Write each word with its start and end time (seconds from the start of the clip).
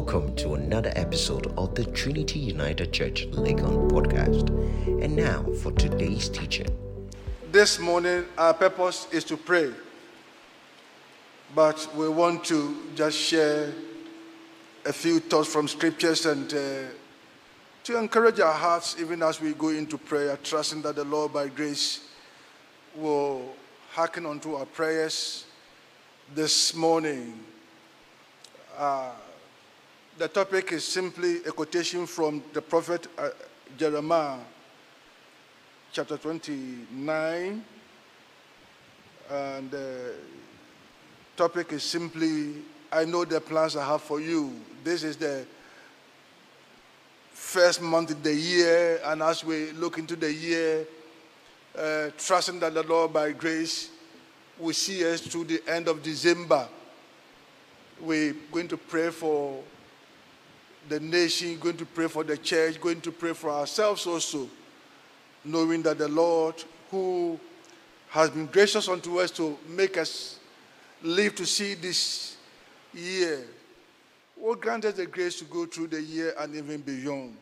Welcome 0.00 0.34
to 0.36 0.54
another 0.54 0.94
episode 0.96 1.52
of 1.58 1.74
the 1.74 1.84
Trinity 1.84 2.38
United 2.38 2.90
Church 2.90 3.26
Legon 3.32 3.90
podcast. 3.90 4.48
And 5.04 5.14
now 5.14 5.44
for 5.62 5.72
today's 5.72 6.30
teaching. 6.30 6.68
This 7.52 7.78
morning, 7.78 8.24
our 8.38 8.54
purpose 8.54 9.08
is 9.12 9.24
to 9.24 9.36
pray, 9.36 9.70
but 11.54 11.86
we 11.94 12.08
want 12.08 12.46
to 12.46 12.78
just 12.94 13.18
share 13.18 13.74
a 14.86 14.92
few 14.94 15.20
thoughts 15.20 15.52
from 15.52 15.68
scriptures 15.68 16.24
and 16.24 16.50
uh, 16.54 16.56
to 17.84 17.98
encourage 17.98 18.40
our 18.40 18.54
hearts 18.54 18.96
even 18.98 19.22
as 19.22 19.38
we 19.38 19.52
go 19.52 19.68
into 19.68 19.98
prayer, 19.98 20.38
trusting 20.42 20.80
that 20.80 20.96
the 20.96 21.04
Lord, 21.04 21.34
by 21.34 21.48
grace, 21.48 22.08
will 22.96 23.54
hearken 23.90 24.24
unto 24.24 24.54
our 24.54 24.64
prayers 24.64 25.44
this 26.34 26.74
morning. 26.74 27.38
Uh, 28.78 29.10
the 30.20 30.28
topic 30.28 30.70
is 30.72 30.84
simply 30.84 31.36
a 31.46 31.50
quotation 31.50 32.06
from 32.06 32.42
the 32.52 32.60
prophet 32.60 33.06
uh, 33.16 33.30
Jeremiah, 33.78 34.36
chapter 35.92 36.18
29. 36.18 37.64
And 39.30 39.70
the 39.70 40.12
topic 41.38 41.72
is 41.72 41.82
simply, 41.84 42.56
I 42.92 43.06
know 43.06 43.24
the 43.24 43.40
plans 43.40 43.76
I 43.76 43.86
have 43.86 44.02
for 44.02 44.20
you. 44.20 44.60
This 44.84 45.04
is 45.04 45.16
the 45.16 45.46
first 47.32 47.80
month 47.80 48.10
of 48.10 48.22
the 48.22 48.34
year, 48.34 49.00
and 49.04 49.22
as 49.22 49.42
we 49.42 49.72
look 49.72 49.96
into 49.96 50.16
the 50.16 50.30
year, 50.30 50.86
uh, 51.78 52.10
trusting 52.18 52.60
that 52.60 52.74
the 52.74 52.82
Lord, 52.82 53.14
by 53.14 53.32
grace, 53.32 53.88
will 54.58 54.74
see 54.74 55.02
us 55.10 55.22
through 55.22 55.44
the 55.44 55.62
end 55.66 55.88
of 55.88 56.02
December. 56.02 56.68
We're 57.98 58.34
going 58.52 58.68
to 58.68 58.76
pray 58.76 59.08
for 59.08 59.62
the 60.90 60.98
nation, 60.98 61.56
going 61.58 61.76
to 61.76 61.86
pray 61.86 62.08
for 62.08 62.24
the 62.24 62.36
church, 62.36 62.80
going 62.80 63.00
to 63.00 63.12
pray 63.12 63.32
for 63.32 63.48
ourselves 63.50 64.06
also, 64.06 64.50
knowing 65.44 65.82
that 65.82 65.98
the 65.98 66.08
Lord, 66.08 66.62
who 66.90 67.38
has 68.08 68.28
been 68.28 68.46
gracious 68.46 68.88
unto 68.88 69.20
us 69.20 69.30
to 69.32 69.56
make 69.68 69.96
us 69.96 70.40
live 71.00 71.36
to 71.36 71.46
see 71.46 71.74
this 71.74 72.36
year, 72.92 73.46
will 74.36 74.56
grant 74.56 74.84
us 74.84 74.94
the 74.94 75.06
grace 75.06 75.38
to 75.38 75.44
go 75.44 75.64
through 75.64 75.86
the 75.86 76.02
year 76.02 76.34
and 76.40 76.56
even 76.56 76.80
beyond. 76.80 77.36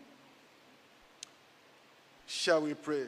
Shall 2.26 2.60
we 2.60 2.74
pray? 2.74 3.06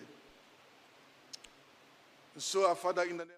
So, 2.39 2.67
our 2.67 2.75
Father, 2.75 3.03
in 3.03 3.19
the 3.19 3.25
name 3.27 3.35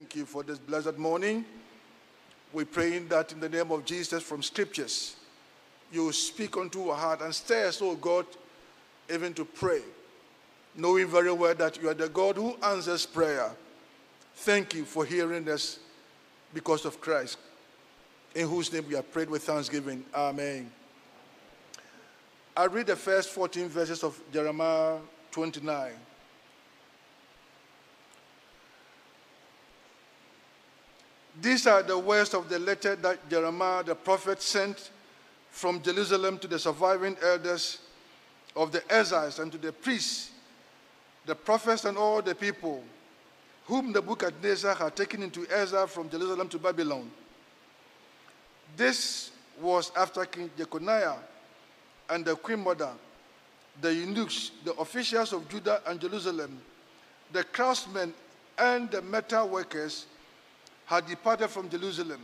Thank 0.00 0.16
you 0.16 0.24
for 0.26 0.42
this 0.42 0.58
blessed 0.58 0.98
morning. 0.98 1.44
We're 2.54 2.64
praying 2.64 3.08
that 3.08 3.32
in 3.32 3.40
the 3.40 3.48
name 3.48 3.72
of 3.72 3.84
Jesus 3.84 4.22
from 4.22 4.40
scriptures, 4.40 5.16
you 5.92 6.12
speak 6.12 6.56
unto 6.56 6.88
our 6.88 6.96
heart 6.96 7.20
and 7.20 7.34
stir 7.34 7.66
us, 7.66 7.82
oh 7.82 7.96
God, 7.96 8.26
even 9.12 9.34
to 9.34 9.44
pray, 9.44 9.82
knowing 10.76 11.08
very 11.08 11.32
well 11.32 11.54
that 11.56 11.82
you 11.82 11.88
are 11.88 11.94
the 11.94 12.08
God 12.08 12.36
who 12.36 12.54
answers 12.62 13.06
prayer. 13.06 13.50
Thank 14.36 14.72
you 14.74 14.84
for 14.84 15.04
hearing 15.04 15.48
us 15.48 15.80
because 16.54 16.84
of 16.84 17.00
Christ, 17.00 17.38
in 18.36 18.48
whose 18.48 18.72
name 18.72 18.86
we 18.86 18.94
have 18.94 19.12
prayed 19.12 19.30
with 19.30 19.42
thanksgiving. 19.42 20.04
Amen. 20.14 20.70
I 22.56 22.66
read 22.66 22.86
the 22.86 22.94
first 22.94 23.30
14 23.30 23.68
verses 23.68 24.04
of 24.04 24.20
Jeremiah 24.32 24.98
29. 25.32 25.90
These 31.40 31.66
are 31.66 31.82
the 31.82 31.98
words 31.98 32.32
of 32.34 32.48
the 32.48 32.58
letter 32.58 32.94
that 32.96 33.28
Jeremiah 33.28 33.82
the 33.82 33.94
prophet 33.94 34.40
sent 34.40 34.90
from 35.50 35.82
Jerusalem 35.82 36.38
to 36.38 36.48
the 36.48 36.58
surviving 36.58 37.16
elders 37.22 37.78
of 38.54 38.70
the 38.70 38.82
exiles 38.92 39.38
and 39.38 39.50
to 39.52 39.58
the 39.58 39.72
priests, 39.72 40.30
the 41.26 41.34
prophets, 41.34 41.84
and 41.84 41.96
all 41.96 42.22
the 42.22 42.34
people 42.34 42.82
whom 43.66 43.92
the 43.92 44.00
Nebuchadnezzar 44.00 44.74
had 44.74 44.94
taken 44.94 45.22
into 45.22 45.46
exile 45.50 45.86
from 45.86 46.10
Jerusalem 46.10 46.48
to 46.48 46.58
Babylon. 46.58 47.10
This 48.76 49.30
was 49.60 49.90
after 49.96 50.24
King 50.26 50.50
Jeconiah 50.56 51.16
and 52.10 52.24
the 52.24 52.36
queen 52.36 52.62
mother, 52.62 52.90
the 53.80 53.92
eunuchs, 53.92 54.50
the 54.64 54.74
officials 54.74 55.32
of 55.32 55.48
Judah 55.48 55.80
and 55.86 56.00
Jerusalem, 56.00 56.60
the 57.32 57.42
craftsmen, 57.44 58.12
and 58.58 58.90
the 58.90 59.02
metal 59.02 59.48
workers 59.48 60.06
had 60.86 61.06
departed 61.06 61.48
from 61.48 61.68
Jerusalem. 61.68 62.20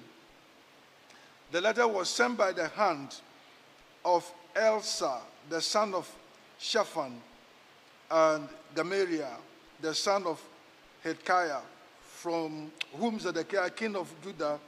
The 1.51 1.61
letter 1.61 1.89
was 1.89 2.09
sent 2.09 2.37
by 2.37 2.53
the 2.53 2.69
hand 2.69 3.17
of 4.05 4.31
Elasah, 4.55 5.21
the 5.49 5.61
son 5.61 5.95
of 5.95 6.09
Shaphan, 6.59 7.21
and 8.11 8.49
Gamaliel, 8.75 9.39
the 9.81 9.95
son 9.95 10.27
of 10.27 10.41
Hilkiah, 11.03 11.61
from 12.03 12.71
whom 12.97 13.19
Zedekiah, 13.19 13.71
king 13.71 13.97
of 13.97 14.13
Judah, 14.23 14.59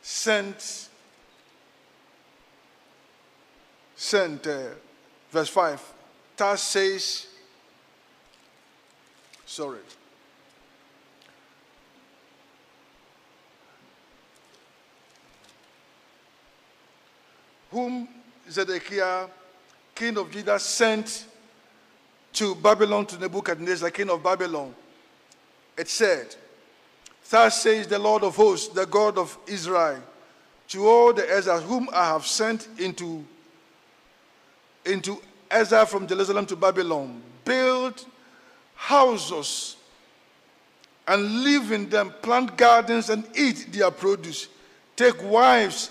sent, 0.00 0.88
sent 3.94 4.46
uh, 4.46 4.68
verse 5.30 5.48
5. 5.48 5.92
Thus 6.36 6.62
says, 6.62 7.26
sorry. 9.44 9.80
Whom 17.72 18.06
Zedekiah, 18.48 19.26
king 19.94 20.16
of 20.18 20.30
Judah, 20.30 20.58
sent 20.58 21.26
to 22.34 22.54
Babylon 22.54 23.06
to 23.06 23.18
Nebuchadnezzar, 23.18 23.90
king 23.90 24.10
of 24.10 24.22
Babylon. 24.22 24.74
It 25.76 25.88
said, 25.88 26.36
Thus 27.28 27.62
says 27.62 27.86
the 27.86 27.98
Lord 27.98 28.24
of 28.24 28.36
hosts, 28.36 28.68
the 28.68 28.84
God 28.84 29.16
of 29.16 29.36
Israel, 29.46 30.02
to 30.68 30.86
all 30.86 31.12
the 31.12 31.30
exiles 31.34 31.64
whom 31.64 31.88
I 31.92 32.06
have 32.06 32.26
sent 32.26 32.68
into, 32.78 33.24
into 34.84 35.20
exile 35.50 35.86
from 35.86 36.06
Jerusalem 36.06 36.46
to 36.46 36.56
Babylon, 36.56 37.22
build 37.44 38.04
houses 38.74 39.76
and 41.08 41.42
live 41.42 41.72
in 41.72 41.88
them, 41.88 42.12
plant 42.22 42.56
gardens 42.56 43.08
and 43.08 43.24
eat 43.34 43.68
their 43.72 43.90
produce, 43.90 44.48
take 44.94 45.22
wives 45.22 45.90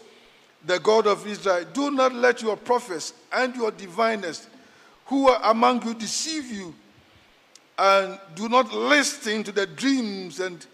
the 0.65 0.79
God 0.79 1.07
of 1.07 1.25
Israel, 1.27 1.65
do 1.73 1.91
not 1.91 2.13
let 2.13 2.41
your 2.41 2.55
prophets 2.55 3.13
and 3.31 3.55
your 3.55 3.71
diviners 3.71 4.47
who 5.05 5.27
are 5.27 5.51
among 5.51 5.85
you 5.85 5.93
deceive 5.93 6.51
you, 6.51 6.73
and 7.77 8.19
do 8.35 8.47
not 8.47 8.71
listen 8.73 9.43
to 9.43 9.51
the 9.51 9.65
dreams 9.65 10.39
and 10.39 10.65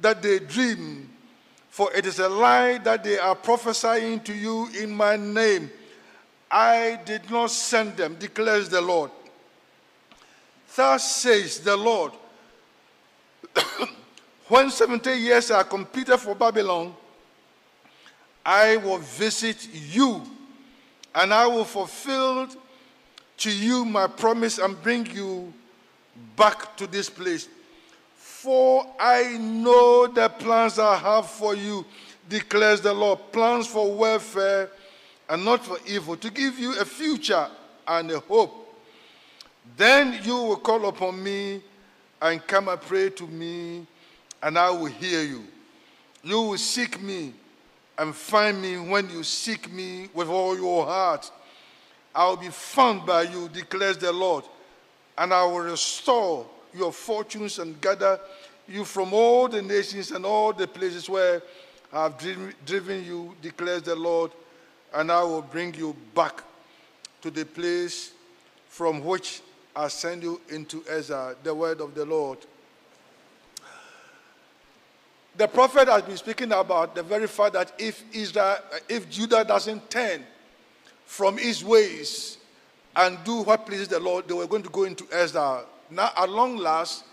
that 0.00 0.22
they 0.22 0.38
dream, 0.38 1.10
for 1.70 1.92
it 1.94 2.06
is 2.06 2.18
a 2.18 2.28
lie 2.28 2.78
that 2.78 3.02
they 3.02 3.18
are 3.18 3.34
prophesying 3.34 4.20
to 4.20 4.34
you 4.34 4.68
in 4.78 4.94
my 4.94 5.16
name. 5.16 5.70
I 6.50 7.00
did 7.04 7.30
not 7.30 7.50
send 7.50 7.96
them, 7.96 8.16
declares 8.16 8.68
the 8.68 8.80
Lord. 8.80 9.10
Thus 10.74 11.16
says 11.16 11.60
the 11.60 11.76
Lord, 11.76 12.12
when 14.48 14.70
70 14.70 15.12
years 15.12 15.50
are 15.50 15.64
completed 15.64 16.18
for 16.18 16.34
Babylon, 16.34 16.94
I 18.44 18.76
will 18.76 18.98
visit 18.98 19.68
you 19.72 20.22
and 21.14 21.32
I 21.34 21.46
will 21.46 21.64
fulfill 21.64 22.48
to 23.38 23.50
you 23.50 23.84
my 23.84 24.06
promise 24.06 24.58
and 24.58 24.80
bring 24.82 25.06
you 25.06 25.52
back 26.36 26.76
to 26.76 26.86
this 26.86 27.10
place. 27.10 27.48
For 28.16 28.86
I 28.98 29.36
know 29.38 30.06
the 30.06 30.28
plans 30.28 30.78
I 30.78 30.96
have 30.96 31.26
for 31.28 31.54
you, 31.54 31.84
declares 32.28 32.80
the 32.80 32.92
Lord 32.92 33.18
plans 33.32 33.66
for 33.66 33.92
welfare 33.94 34.70
and 35.28 35.44
not 35.44 35.64
for 35.64 35.78
evil, 35.86 36.16
to 36.16 36.30
give 36.30 36.58
you 36.58 36.78
a 36.80 36.84
future 36.84 37.48
and 37.86 38.10
a 38.10 38.20
hope. 38.20 38.74
Then 39.76 40.18
you 40.22 40.34
will 40.34 40.56
call 40.56 40.86
upon 40.88 41.22
me 41.22 41.60
and 42.20 42.46
come 42.46 42.68
and 42.68 42.80
pray 42.80 43.10
to 43.10 43.26
me, 43.26 43.86
and 44.42 44.58
I 44.58 44.70
will 44.70 44.86
hear 44.86 45.22
you. 45.22 45.44
You 46.22 46.40
will 46.42 46.58
seek 46.58 47.00
me 47.00 47.34
and 48.00 48.16
find 48.16 48.62
me 48.62 48.78
when 48.78 49.10
you 49.10 49.22
seek 49.22 49.70
me 49.70 50.08
with 50.14 50.26
all 50.26 50.56
your 50.56 50.86
heart. 50.86 51.30
I 52.14 52.26
will 52.26 52.38
be 52.38 52.48
found 52.48 53.04
by 53.04 53.24
you, 53.24 53.50
declares 53.50 53.98
the 53.98 54.10
Lord, 54.10 54.44
and 55.18 55.34
I 55.34 55.44
will 55.44 55.60
restore 55.60 56.46
your 56.74 56.92
fortunes 56.92 57.58
and 57.58 57.78
gather 57.78 58.18
you 58.66 58.86
from 58.86 59.12
all 59.12 59.48
the 59.48 59.60
nations 59.60 60.12
and 60.12 60.24
all 60.24 60.54
the 60.54 60.66
places 60.66 61.10
where 61.10 61.42
I 61.92 62.04
have 62.04 62.16
driven 62.64 63.04
you, 63.04 63.36
declares 63.42 63.82
the 63.82 63.96
Lord, 63.96 64.30
and 64.94 65.12
I 65.12 65.22
will 65.22 65.42
bring 65.42 65.74
you 65.74 65.94
back 66.14 66.42
to 67.20 67.30
the 67.30 67.44
place 67.44 68.12
from 68.70 69.04
which 69.04 69.42
I 69.76 69.88
send 69.88 70.22
you 70.22 70.40
into 70.48 70.82
exile, 70.88 71.34
the 71.42 71.54
word 71.54 71.82
of 71.82 71.94
the 71.94 72.06
Lord. 72.06 72.38
The 75.40 75.48
prophet 75.48 75.88
has 75.88 76.02
been 76.02 76.18
speaking 76.18 76.52
about 76.52 76.94
the 76.94 77.02
very 77.02 77.26
fact 77.26 77.54
that 77.54 77.72
if 77.78 78.04
Israel, 78.12 78.58
uh, 78.74 78.78
if 78.90 79.08
Judah 79.08 79.42
doesn't 79.42 79.88
turn 79.88 80.22
from 81.06 81.38
his 81.38 81.64
ways 81.64 82.36
and 82.94 83.16
do 83.24 83.40
what 83.40 83.64
pleases 83.64 83.88
the 83.88 84.00
Lord, 84.00 84.28
they 84.28 84.34
were 84.34 84.46
going 84.46 84.62
to 84.64 84.68
go 84.68 84.84
into 84.84 85.06
exile. 85.10 85.64
Now, 85.90 86.12
at 86.14 86.28
long 86.28 86.58
last, 86.58 87.04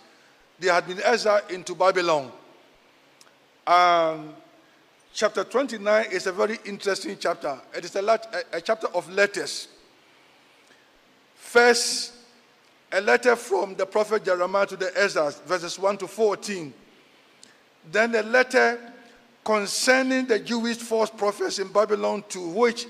they 0.59 0.67
had 0.67 0.85
been 0.85 1.01
exiled 1.05 1.49
into 1.51 1.73
Babylon. 1.73 2.29
And 3.65 4.33
chapter 5.13 5.45
29 5.45 6.07
is 6.11 6.27
a 6.27 6.33
very 6.33 6.59
interesting 6.65 7.15
chapter. 7.17 7.57
It 7.73 7.85
is 7.85 7.95
a, 7.95 8.03
a, 8.03 8.19
a 8.57 8.59
chapter 8.59 8.87
of 8.87 9.09
letters. 9.09 9.69
First, 11.33 12.11
a 12.91 12.99
letter 12.99 13.37
from 13.37 13.75
the 13.75 13.85
prophet 13.85 14.25
Jeremiah 14.25 14.65
to 14.65 14.75
the 14.75 14.91
exiles, 15.01 15.39
verses 15.45 15.79
1 15.79 15.99
to 15.99 16.07
14. 16.07 16.73
Then 17.91 18.15
a 18.15 18.23
letter 18.23 18.79
concerning 19.43 20.25
the 20.25 20.39
Jewish 20.39 20.77
false 20.77 21.09
prophets 21.09 21.59
in 21.59 21.69
Babylon, 21.69 22.23
to 22.29 22.49
which 22.49 22.85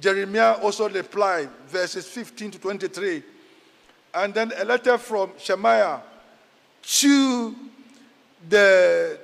Jeremiah 0.00 0.54
also 0.54 0.88
replied, 0.88 1.48
verses 1.68 2.06
15 2.08 2.52
to 2.52 2.58
23. 2.58 3.22
And 4.14 4.34
then 4.34 4.52
a 4.56 4.64
letter 4.64 4.98
from 4.98 5.30
Shemaiah 5.38 6.00
to 6.82 7.54
the 8.48 9.18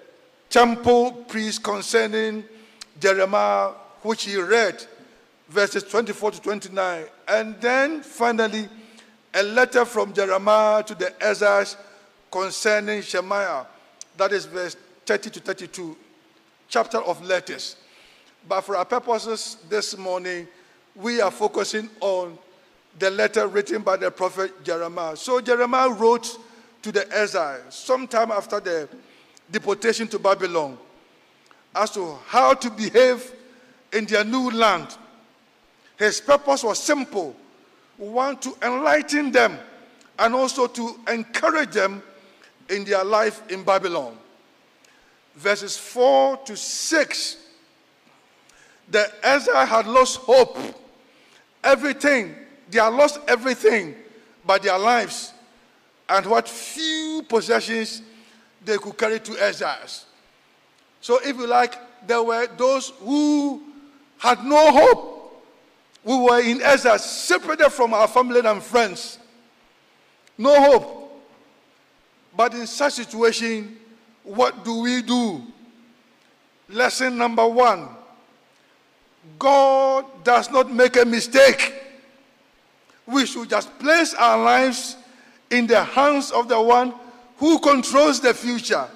temple 0.48 1.12
priest 1.28 1.62
concerning 1.62 2.44
Jeremiah, 3.00 3.72
which 4.02 4.24
he 4.24 4.36
read, 4.40 4.84
verses 5.48 5.82
24 5.84 6.32
to 6.32 6.40
29. 6.40 7.04
And 7.26 7.60
then 7.60 8.02
finally, 8.02 8.68
a 9.34 9.42
letter 9.42 9.84
from 9.84 10.12
Jeremiah 10.12 10.82
to 10.84 10.94
the 10.94 11.12
exiles 11.22 11.76
concerning 12.30 13.02
Shemaiah. 13.02 13.66
That 14.16 14.32
is 14.32 14.44
verse 14.44 14.76
30 15.06 15.30
to 15.30 15.40
32, 15.40 15.96
chapter 16.68 16.98
of 16.98 17.24
letters. 17.24 17.76
But 18.48 18.62
for 18.62 18.76
our 18.76 18.84
purposes 18.84 19.56
this 19.68 19.96
morning, 19.96 20.48
we 20.94 21.20
are 21.20 21.30
focusing 21.30 21.88
on 22.00 22.38
the 22.98 23.10
letter 23.10 23.46
written 23.46 23.82
by 23.82 23.96
the 23.96 24.10
prophet 24.10 24.64
Jeremiah. 24.64 25.16
So 25.16 25.40
Jeremiah 25.40 25.90
wrote 25.90 26.38
to 26.82 26.92
the 26.92 27.06
exile 27.16 27.60
sometime 27.68 28.30
after 28.30 28.60
the 28.60 28.88
deportation 29.50 30.08
to 30.08 30.18
Babylon 30.18 30.78
as 31.74 31.90
to 31.92 32.16
how 32.26 32.54
to 32.54 32.70
behave 32.70 33.32
in 33.92 34.06
their 34.06 34.24
new 34.24 34.50
land. 34.50 34.96
His 35.96 36.20
purpose 36.20 36.64
was 36.64 36.78
simple 36.78 37.36
one, 37.96 38.38
to 38.38 38.56
enlighten 38.62 39.30
them 39.30 39.58
and 40.18 40.34
also 40.34 40.66
to 40.66 40.98
encourage 41.08 41.70
them 41.70 42.02
in 42.70 42.84
their 42.84 43.04
life 43.04 43.42
in 43.50 43.62
Babylon. 43.62 44.16
Verses 45.40 45.76
4 45.78 46.36
to 46.38 46.56
6 46.56 47.36
the 48.90 49.10
Ezra 49.22 49.64
had 49.64 49.86
lost 49.86 50.18
hope, 50.18 50.58
everything. 51.62 52.34
They 52.68 52.80
had 52.80 52.92
lost 52.92 53.20
everything 53.28 53.94
but 54.44 54.62
their 54.62 54.78
lives 54.78 55.32
and 56.08 56.26
what 56.26 56.48
few 56.48 57.24
possessions 57.28 58.02
they 58.64 58.76
could 58.78 58.98
carry 58.98 59.20
to 59.20 59.38
exiles. 59.38 60.06
So, 61.00 61.18
if 61.22 61.36
you 61.36 61.46
like, 61.46 61.76
there 62.06 62.22
were 62.22 62.46
those 62.48 62.90
who 62.98 63.62
had 64.18 64.44
no 64.44 64.72
hope. 64.72 65.42
We 66.02 66.16
were 66.16 66.40
in 66.40 66.62
exile, 66.62 66.98
separated 66.98 67.70
from 67.70 67.94
our 67.94 68.08
family 68.08 68.40
and 68.40 68.62
friends. 68.62 69.18
No 70.36 70.60
hope. 70.60 71.22
But 72.36 72.54
in 72.54 72.66
such 72.66 72.94
situation, 72.94 73.76
what 74.22 74.64
do 74.64 74.80
we 74.80 75.02
do? 75.02 75.42
Lesson 76.68 77.18
number 77.18 77.46
one 77.46 77.88
God 79.38 80.24
does 80.24 80.50
not 80.50 80.72
make 80.72 80.96
a 80.96 81.04
mistake. 81.04 81.74
We 83.06 83.26
should 83.26 83.50
just 83.50 83.76
place 83.78 84.14
our 84.14 84.38
lives 84.42 84.96
in 85.50 85.66
the 85.66 85.82
hands 85.82 86.30
of 86.30 86.48
the 86.48 86.60
one 86.60 86.94
who 87.36 87.58
controls 87.58 88.20
the 88.20 88.32
future. 88.32 88.86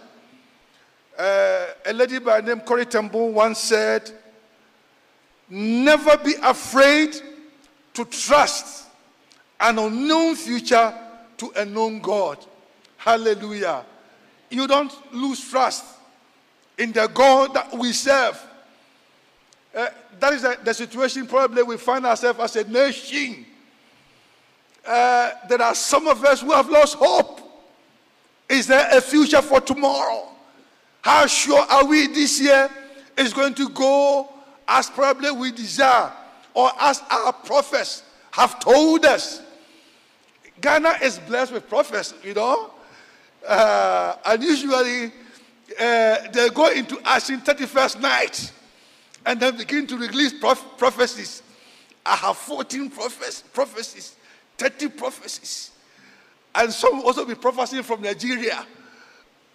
Uh, 1.19 1.67
a 1.87 1.93
lady 1.93 2.19
by 2.19 2.41
the 2.41 2.55
name 2.55 2.65
Corrie 2.65 2.85
Boom 2.85 3.35
once 3.35 3.59
said, 3.59 4.11
Never 5.49 6.17
be 6.19 6.35
afraid 6.43 7.15
to 7.93 8.05
trust 8.05 8.87
an 9.61 9.79
unknown 9.79 10.37
future 10.37 10.93
to 11.37 11.53
a 11.57 11.65
known 11.65 12.01
God. 12.01 12.39
Hallelujah. 12.97 13.85
You 14.55 14.67
don't 14.67 14.93
lose 15.13 15.51
trust 15.51 15.85
in 16.79 16.93
the 16.93 17.07
God 17.09 17.55
that 17.55 17.77
we 17.77 17.93
serve. 17.93 18.43
Uh, 19.75 19.89
that 20.21 20.33
is 20.33 20.43
the, 20.43 20.59
the 20.63 20.73
situation 20.73 21.27
probably 21.27 21.63
we 21.63 21.77
find 21.77 22.07
ourselves 22.07 22.39
as 22.41 22.57
a 22.57 22.71
nation 22.71 23.47
uh, 24.85 25.31
there 25.49 25.63
are 25.63 25.75
some 25.75 26.07
of 26.07 26.23
us 26.25 26.43
who 26.43 26.53
have 26.53 26.69
lost 26.69 26.97
hope. 26.97 27.41
Is 28.49 28.67
there 28.67 28.87
a 28.93 29.01
future 29.01 29.41
for 29.41 29.61
tomorrow? 29.61 30.29
How 31.01 31.27
sure 31.27 31.61
are 31.61 31.85
we 31.87 32.07
this 32.09 32.41
year 32.41 32.69
is 33.17 33.33
going 33.33 33.55
to 33.55 33.69
go 33.71 34.29
as 34.69 34.91
probably 34.91 35.31
we 35.31 35.53
desire 35.53 36.13
or 36.53 36.71
as 36.79 37.03
our 37.11 37.33
prophets 37.33 38.03
have 38.33 38.61
told 38.61 39.05
us? 39.07 39.41
Ghana 40.61 40.99
is 41.03 41.19
blessed 41.19 41.53
with 41.53 41.69
prophets, 41.69 42.15
you 42.23 42.35
know. 42.35 42.71
Uh, 43.47 44.17
and 44.27 44.43
usually 44.43 45.07
uh, 45.79 46.17
they 46.33 46.49
go 46.51 46.71
into 46.71 46.99
action 47.05 47.41
31st 47.41 48.01
night 48.01 48.53
and 49.27 49.41
then 49.41 49.57
begin 49.57 49.87
to 49.87 49.97
release 49.97 50.33
prof- 50.33 50.65
prophecies. 50.79 51.43
I 52.07 52.17
have 52.17 52.37
14 52.37 52.91
prophes- 52.91 53.43
prophecies 53.53 54.17
30 54.59 54.89
prophecies. 54.91 55.71
And 56.55 56.73
some 56.73 57.01
also 57.01 57.25
be 57.25 57.35
prophesying 57.35 57.83
from 57.83 58.03
Nigeria 58.03 58.65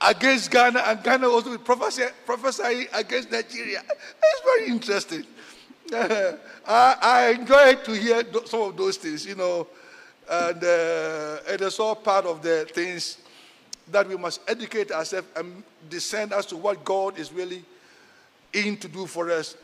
against 0.02 0.52
Ghana, 0.52 0.80
and 0.80 1.04
Ghana 1.04 1.28
also 1.28 1.52
be 1.52 1.58
prophesying, 1.58 2.10
prophesying 2.25 2.88
against 2.94 3.32
Nigeria. 3.32 3.82
It's 4.24 4.42
very 4.44 4.70
interesting. 4.70 5.25
I, 6.68 6.96
I, 7.02 7.28
enjoy 7.40 7.75
to 7.84 7.92
hear 7.94 8.24
some 8.46 8.62
of 8.62 8.78
those 8.78 8.98
things, 8.98 9.25
you 9.25 9.36
know, 9.36 9.68
and 10.30 10.63
uh, 10.63 11.38
it 11.48 11.62
is 11.62 11.80
all 11.80 11.96
part 11.96 12.25
of 12.25 12.42
the 12.42 12.68
things 12.72 13.18
that 13.91 14.08
we 14.08 14.15
must 14.17 14.41
educate 14.48 14.91
ourselves 14.91 15.27
and 15.36 15.63
discern 15.89 16.31
as 16.34 16.46
to 16.48 16.58
what 16.58 16.84
God 16.84 17.17
is 17.17 17.31
really 17.31 17.63
in 18.53 18.77
to 18.77 18.88
do 18.88 19.05
for 19.05 19.31
us. 19.31 19.55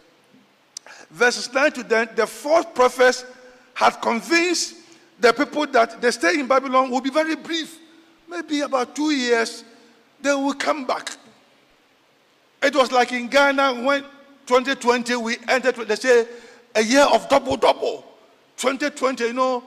Verses 1.10 1.52
9 1.52 1.72
to 1.74 1.84
10, 1.84 2.10
the 2.16 2.28
false 2.28 2.66
prophets 2.74 3.26
had 3.74 3.92
convinced 4.02 4.76
the 5.20 5.34
people 5.34 5.66
that 5.68 6.02
they 6.02 6.12
stay 6.12 6.40
in 6.40 6.48
Babylon 6.48 6.92
will 6.92 7.02
be 7.02 7.10
very 7.10 7.36
brief. 7.36 7.80
Maybe 8.30 8.62
about 8.62 8.96
two 8.96 9.12
years, 9.12 9.64
they 10.22 10.34
will 10.34 10.54
come 10.54 10.86
back. 10.86 11.16
It 12.62 12.76
was 12.76 12.92
like 12.92 13.12
in 13.12 13.28
Ghana 13.28 13.84
when 13.84 14.04
2020 14.46 15.16
we 15.18 15.38
entered, 15.48 15.76
they 15.76 15.96
say, 15.96 16.28
a 16.76 16.82
year 16.82 17.04
of 17.04 17.28
double 17.30 17.58
double. 17.58 18.04
2020, 18.58 19.24
you 19.26 19.34
know, 19.34 19.64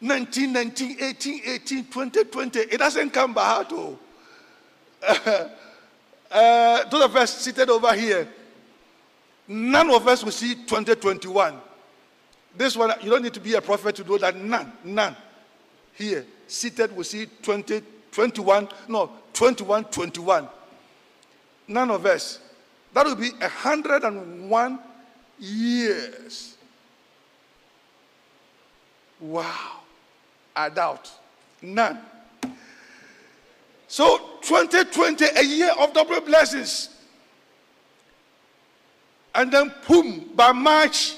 19, 0.00 0.52
19, 0.52 0.96
18, 1.00 1.40
18, 1.44 1.84
2020. 1.84 2.58
It 2.60 2.78
doesn't 2.78 3.10
come 3.10 3.32
by 3.32 3.60
at 3.60 3.72
all. 3.72 3.98
uh, 6.30 6.84
those 6.88 7.04
of 7.04 7.16
us 7.16 7.38
seated 7.38 7.70
over 7.70 7.94
here, 7.94 8.28
none 9.48 9.90
of 9.90 10.06
us 10.06 10.22
will 10.24 10.32
see 10.32 10.54
2021. 10.54 11.54
This 12.56 12.76
one, 12.76 12.92
you 13.02 13.10
don't 13.10 13.22
need 13.22 13.34
to 13.34 13.40
be 13.40 13.54
a 13.54 13.60
prophet 13.60 13.96
to 13.96 14.04
know 14.04 14.18
that 14.18 14.36
none, 14.36 14.72
none. 14.84 15.16
Here, 15.94 16.24
seated, 16.46 16.94
we 16.94 17.04
see 17.04 17.26
20, 17.42 17.82
21, 18.12 18.68
no, 18.88 19.10
21, 19.32 19.84
21. 19.84 20.48
None 21.68 21.90
of 21.90 22.06
us. 22.06 22.40
That 22.92 23.04
will 23.04 23.16
be 23.16 23.30
101 23.30 24.78
years. 25.38 26.56
Wow. 29.20 29.75
I 30.56 30.70
doubt. 30.70 31.10
None. 31.60 32.00
So 33.86 34.18
2020, 34.40 35.24
a 35.36 35.42
year 35.44 35.72
of 35.78 35.92
double 35.92 36.20
blessings. 36.22 36.90
And 39.34 39.52
then, 39.52 39.72
boom, 39.86 40.30
by 40.34 40.52
March, 40.52 41.14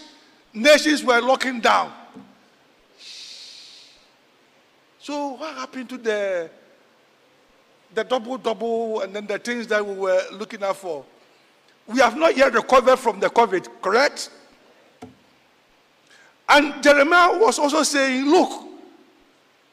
nations 0.52 1.04
were 1.04 1.20
locking 1.20 1.60
down. 1.60 1.92
So, 4.98 5.28
what 5.34 5.54
happened 5.54 5.88
to 5.90 5.96
the, 5.96 6.50
the 7.94 8.04
double 8.04 8.36
double 8.36 9.00
and 9.00 9.14
then 9.14 9.26
the 9.26 9.38
things 9.38 9.68
that 9.68 9.86
we 9.86 9.94
were 9.94 10.20
looking 10.32 10.62
out 10.62 10.76
for? 10.76 11.04
We 11.86 12.00
have 12.00 12.16
not 12.16 12.36
yet 12.36 12.52
recovered 12.52 12.96
from 12.98 13.20
the 13.20 13.30
COVID, 13.30 13.80
correct? 13.80 14.30
And 16.48 16.82
Jeremiah 16.82 17.38
was 17.38 17.58
also 17.58 17.82
saying, 17.82 18.26
Look, 18.26 18.68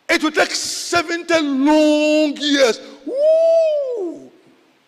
it 0.10 0.24
will 0.24 0.32
take 0.32 0.52
70 0.52 1.34
long 1.42 2.38
years. 2.38 2.80
Woo! 3.06 4.32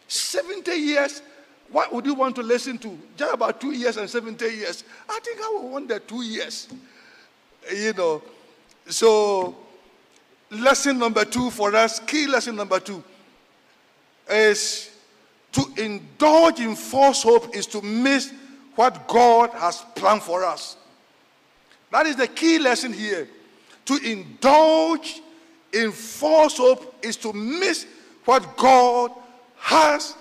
70 0.07 0.71
years. 0.71 1.21
What 1.69 1.91
would 1.93 2.05
you 2.05 2.13
want 2.13 2.35
to 2.37 2.43
listen 2.43 2.77
to? 2.79 2.97
Just 3.17 3.33
about 3.33 3.59
two 3.59 3.71
years 3.71 3.97
and 3.97 4.09
70 4.09 4.45
years. 4.45 4.83
I 5.09 5.19
think 5.23 5.39
I 5.41 5.51
would 5.55 5.71
want 5.71 5.87
the 5.89 5.99
two 5.99 6.21
years. 6.21 6.67
You 7.73 7.93
know. 7.93 8.21
So, 8.87 9.57
lesson 10.49 10.97
number 10.97 11.25
two 11.25 11.51
for 11.51 11.75
us, 11.75 11.99
key 11.99 12.25
lesson 12.25 12.55
number 12.55 12.79
two, 12.79 13.03
is 14.29 14.91
to 15.51 15.65
indulge 15.77 16.59
in 16.59 16.75
false 16.75 17.23
hope 17.23 17.55
is 17.55 17.65
to 17.67 17.81
miss 17.81 18.31
what 18.75 19.07
God 19.07 19.49
has 19.51 19.83
planned 19.95 20.21
for 20.21 20.45
us. 20.45 20.77
That 21.91 22.05
is 22.05 22.15
the 22.15 22.27
key 22.27 22.59
lesson 22.59 22.93
here. 22.93 23.27
To 23.87 23.95
indulge 23.95 25.21
in 25.73 25.91
false 25.91 26.57
hope 26.57 27.03
is 27.03 27.15
to 27.17 27.33
miss 27.33 27.85
what 28.25 28.57
God 28.57 29.11
has 29.57 30.15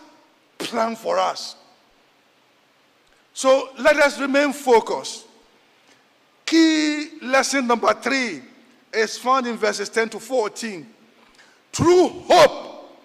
planned 0.58 0.98
for 0.98 1.18
us. 1.18 1.56
So 3.34 3.70
let 3.78 3.96
us 3.96 4.20
remain 4.20 4.52
focused. 4.52 5.26
Key 6.46 7.08
lesson 7.22 7.66
number 7.66 7.92
three 7.94 8.40
is 8.92 9.18
found 9.18 9.46
in 9.48 9.56
verses 9.56 9.88
10 9.88 10.10
to 10.10 10.20
14. 10.20 10.86
True 11.72 12.08
hope 12.08 12.96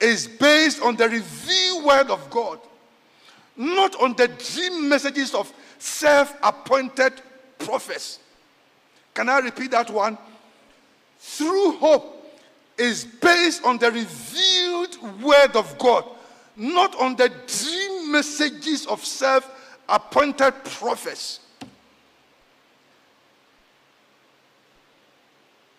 is 0.00 0.26
based 0.26 0.82
on 0.82 0.96
the 0.96 1.08
revealed 1.08 1.84
word 1.84 2.10
of 2.10 2.28
God, 2.30 2.58
not 3.56 3.94
on 4.00 4.14
the 4.14 4.28
dream 4.28 4.88
messages 4.88 5.34
of 5.34 5.52
self 5.78 6.34
appointed 6.42 7.12
prophets. 7.58 8.18
Can 9.16 9.30
I 9.30 9.38
repeat 9.38 9.70
that 9.70 9.88
one? 9.88 10.18
Through 11.18 11.78
hope 11.78 12.38
is 12.76 13.06
based 13.06 13.64
on 13.64 13.78
the 13.78 13.90
revealed 13.90 15.22
word 15.22 15.56
of 15.56 15.78
God, 15.78 16.04
not 16.54 16.94
on 17.00 17.16
the 17.16 17.30
dream 17.30 18.12
messages 18.12 18.86
of 18.86 19.02
self 19.02 19.50
appointed 19.88 20.52
prophets. 20.64 21.40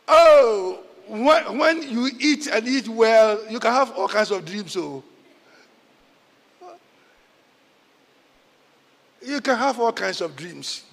Oh, 0.07 0.79
when, 1.07 1.59
when 1.59 1.83
you 1.83 2.09
eat 2.19 2.47
and 2.47 2.67
eat 2.67 2.87
well, 2.87 3.39
you 3.51 3.59
can 3.59 3.71
have 3.71 3.91
all 3.91 4.07
kinds 4.07 4.31
of 4.31 4.43
dreams. 4.45 4.71
So 4.71 5.03
you 9.23 9.41
can 9.41 9.57
have 9.57 9.79
all 9.79 9.93
kinds 9.93 10.21
of 10.21 10.35
dreams. 10.35 10.85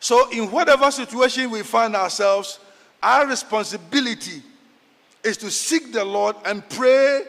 So, 0.00 0.30
in 0.30 0.50
whatever 0.50 0.90
situation 0.90 1.50
we 1.50 1.62
find 1.62 1.96
ourselves, 1.96 2.60
our 3.02 3.26
responsibility 3.26 4.42
is 5.24 5.36
to 5.38 5.50
seek 5.50 5.92
the 5.92 6.04
Lord 6.04 6.36
and 6.44 6.66
pray 6.68 7.22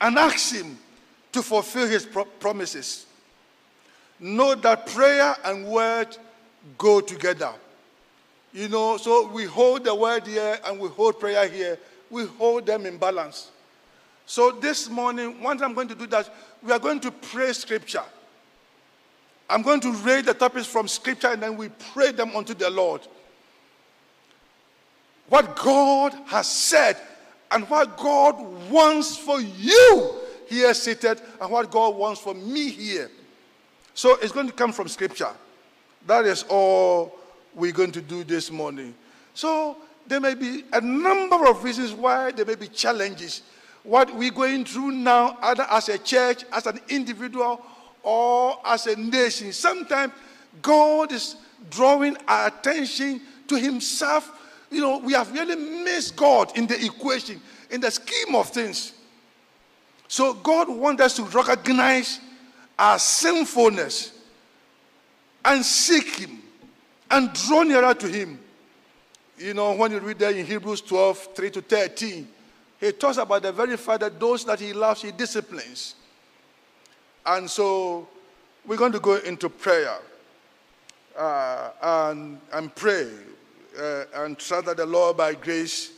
and 0.00 0.18
ask 0.18 0.54
Him 0.54 0.78
to 1.32 1.42
fulfill 1.42 1.86
His 1.86 2.06
pro- 2.06 2.24
promises. 2.24 3.06
Know 4.20 4.54
that 4.54 4.86
prayer 4.86 5.36
and 5.44 5.66
word 5.66 6.16
go 6.76 7.00
together. 7.00 7.52
You 8.52 8.68
know, 8.68 8.96
so 8.96 9.28
we 9.28 9.44
hold 9.44 9.84
the 9.84 9.94
word 9.94 10.26
here 10.26 10.58
and 10.64 10.80
we 10.80 10.88
hold 10.88 11.20
prayer 11.20 11.46
here. 11.48 11.78
We 12.10 12.26
hold 12.26 12.66
them 12.66 12.86
in 12.86 12.96
balance. 12.96 13.50
So 14.26 14.50
this 14.50 14.88
morning, 14.88 15.42
once 15.42 15.62
I'm 15.62 15.74
going 15.74 15.88
to 15.88 15.94
do 15.94 16.06
that, 16.08 16.30
we 16.62 16.72
are 16.72 16.78
going 16.78 17.00
to 17.00 17.10
pray 17.10 17.52
scripture. 17.52 18.02
I'm 19.48 19.62
going 19.62 19.80
to 19.80 19.92
read 19.92 20.26
the 20.26 20.34
topics 20.34 20.66
from 20.66 20.88
scripture 20.88 21.28
and 21.28 21.42
then 21.42 21.56
we 21.56 21.70
pray 21.92 22.12
them 22.12 22.36
unto 22.36 22.54
the 22.54 22.68
Lord. 22.68 23.00
What 25.28 25.56
God 25.56 26.14
has 26.26 26.48
said 26.48 26.96
and 27.50 27.68
what 27.68 27.96
God 27.96 28.40
wants 28.70 29.16
for 29.16 29.40
you 29.40 30.14
here 30.48 30.72
seated 30.74 31.20
and 31.40 31.50
what 31.50 31.70
God 31.70 31.94
wants 31.96 32.20
for 32.20 32.34
me 32.34 32.70
here. 32.70 33.10
So 33.94 34.16
it's 34.22 34.32
going 34.32 34.46
to 34.46 34.52
come 34.52 34.72
from 34.72 34.88
scripture. 34.88 35.30
That 36.06 36.24
is 36.24 36.44
all 36.48 37.18
we're 37.54 37.72
going 37.72 37.92
to 37.92 38.00
do 38.00 38.24
this 38.24 38.50
morning. 38.50 38.94
So 39.34 39.76
there 40.06 40.20
may 40.20 40.34
be 40.34 40.64
a 40.72 40.80
number 40.80 41.46
of 41.46 41.64
reasons 41.64 41.92
why 41.92 42.30
there 42.32 42.44
may 42.46 42.54
be 42.54 42.68
challenges. 42.68 43.42
What 43.82 44.14
we're 44.14 44.30
going 44.30 44.64
through 44.64 44.92
now, 44.92 45.38
either 45.42 45.66
as 45.70 45.88
a 45.88 45.98
church, 45.98 46.44
as 46.52 46.66
an 46.66 46.80
individual, 46.88 47.64
or 48.08 48.58
as 48.64 48.86
a 48.86 48.96
nation. 48.96 49.52
Sometimes 49.52 50.14
God 50.62 51.12
is 51.12 51.36
drawing 51.68 52.16
our 52.26 52.46
attention 52.46 53.20
to 53.48 53.58
Himself. 53.58 54.32
You 54.70 54.80
know, 54.80 54.96
we 54.96 55.12
have 55.12 55.30
really 55.30 55.56
missed 55.56 56.16
God 56.16 56.56
in 56.56 56.66
the 56.66 56.82
equation, 56.82 57.38
in 57.70 57.82
the 57.82 57.90
scheme 57.90 58.34
of 58.34 58.48
things. 58.48 58.94
So 60.08 60.32
God 60.32 60.70
wants 60.70 61.02
us 61.02 61.16
to 61.16 61.24
recognize 61.24 62.18
our 62.78 62.98
sinfulness 62.98 64.18
and 65.44 65.62
seek 65.62 66.16
Him 66.16 66.42
and 67.10 67.30
draw 67.34 67.62
nearer 67.62 67.92
to 67.92 68.08
Him. 68.08 68.40
You 69.36 69.52
know, 69.52 69.74
when 69.74 69.92
you 69.92 69.98
read 69.98 70.18
there 70.18 70.30
in 70.30 70.46
Hebrews 70.46 70.80
12 70.80 71.28
3 71.34 71.50
to 71.50 71.60
13, 71.60 72.26
He 72.80 72.92
talks 72.92 73.18
about 73.18 73.42
the 73.42 73.52
very 73.52 73.76
fact 73.76 74.00
that 74.00 74.18
those 74.18 74.46
that 74.46 74.58
He 74.60 74.72
loves, 74.72 75.02
He 75.02 75.12
disciplines. 75.12 75.94
And 77.28 77.48
so 77.50 78.08
we're 78.66 78.78
going 78.78 78.92
to 78.92 79.00
go 79.00 79.16
into 79.16 79.50
prayer 79.50 79.98
uh, 81.14 81.70
and, 81.82 82.40
and 82.54 82.74
pray 82.74 83.06
uh, 83.78 84.04
and 84.14 84.38
trust 84.38 84.64
that 84.64 84.78
the 84.78 84.86
Lord, 84.86 85.18
by 85.18 85.34
grace, 85.34 85.92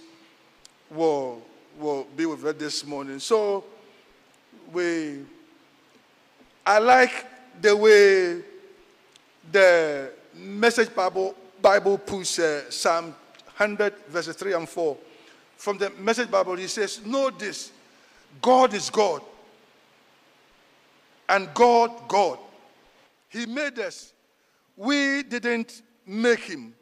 will, 0.91 1.41
will 1.79 2.09
be 2.17 2.27
with 2.27 2.45
us 2.45 2.57
this 2.59 2.85
morning. 2.85 3.21
So 3.21 3.63
we, 4.73 5.21
I 6.67 6.81
like 6.81 7.27
the 7.63 7.77
way 7.77 8.43
the 9.53 10.11
Message 10.35 10.93
Bible, 10.93 11.37
Bible 11.63 11.97
puts 11.97 12.41
uh, 12.41 12.69
Psalm 12.73 13.15
100, 13.57 13.95
verses 14.09 14.35
3 14.35 14.55
and 14.55 14.69
4. 14.69 14.97
From 15.59 15.79
the 15.79 15.91
Message 15.91 16.29
Bible, 16.29 16.57
he 16.57 16.67
says, 16.67 17.07
Know 17.07 17.31
this 17.31 17.71
God 18.43 18.75
is 18.75 18.91
God 18.91 19.23
and 21.31 21.55
God, 21.55 21.93
God. 22.09 22.39
He 23.29 23.47
made 23.47 23.79
us. 23.79 24.13
We 24.77 25.23
didn't 25.23 25.83
make 26.05 26.41
him. 26.41 26.75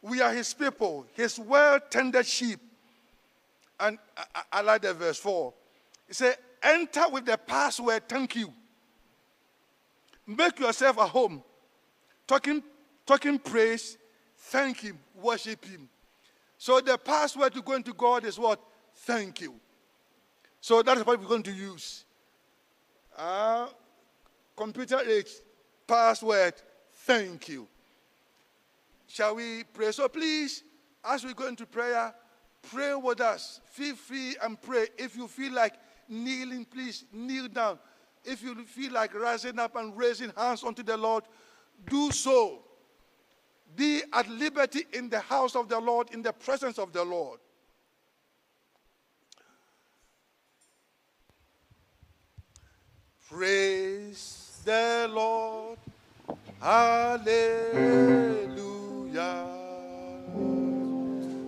We 0.00 0.22
are 0.22 0.32
his 0.32 0.54
people, 0.54 1.06
his 1.12 1.38
well 1.38 1.78
tended 1.90 2.26
sheep. 2.26 2.58
And 3.78 3.98
I, 4.16 4.42
I, 4.52 4.60
like 4.62 4.82
the 4.82 4.94
verse 4.94 5.18
4. 5.18 5.52
He 6.08 6.14
said, 6.14 6.36
Enter 6.62 7.08
with 7.10 7.26
the 7.26 7.36
password, 7.36 8.08
thank 8.08 8.36
you. 8.36 8.52
Make 10.26 10.58
yourself 10.58 10.98
at 10.98 11.10
home. 11.10 11.42
Talking, 12.26 12.62
talking 13.04 13.38
praise, 13.38 13.98
thank 14.38 14.80
him, 14.80 14.98
worship 15.14 15.62
him. 15.64 15.90
So 16.56 16.80
the 16.80 16.96
password 16.96 17.52
to 17.52 17.60
going 17.60 17.82
to 17.82 17.92
God 17.92 18.24
is 18.24 18.38
what? 18.38 18.60
Thank 18.94 19.42
you. 19.42 19.54
So 20.60 20.82
that 20.82 20.96
is 20.96 21.04
what 21.04 21.20
we're 21.20 21.28
going 21.28 21.42
to 21.42 21.52
use. 21.52 22.05
Uh, 23.16 23.68
computer 24.54 25.00
age, 25.00 25.30
password, 25.86 26.54
thank 26.92 27.48
you. 27.48 27.66
Shall 29.06 29.36
we 29.36 29.64
pray? 29.64 29.92
So 29.92 30.08
please, 30.08 30.62
as 31.04 31.24
we 31.24 31.32
go 31.32 31.48
into 31.48 31.64
prayer, 31.64 32.14
pray 32.70 32.94
with 32.94 33.20
us. 33.20 33.60
Feel 33.70 33.96
free 33.96 34.36
and 34.42 34.60
pray. 34.60 34.88
If 34.98 35.16
you 35.16 35.28
feel 35.28 35.52
like 35.52 35.74
kneeling, 36.08 36.66
please 36.66 37.04
kneel 37.12 37.48
down. 37.48 37.78
If 38.24 38.42
you 38.42 38.64
feel 38.64 38.92
like 38.92 39.14
rising 39.14 39.58
up 39.58 39.76
and 39.76 39.96
raising 39.96 40.32
hands 40.36 40.64
unto 40.64 40.82
the 40.82 40.96
Lord, 40.96 41.24
do 41.88 42.10
so. 42.10 42.64
Be 43.74 44.02
at 44.12 44.28
liberty 44.28 44.84
in 44.92 45.08
the 45.08 45.20
house 45.20 45.54
of 45.54 45.68
the 45.68 45.78
Lord, 45.78 46.10
in 46.12 46.22
the 46.22 46.32
presence 46.32 46.78
of 46.78 46.92
the 46.92 47.04
Lord. 47.04 47.38
Praise 53.28 54.60
the 54.64 55.10
Lord. 55.12 55.78
Hallelujah. 56.60 57.26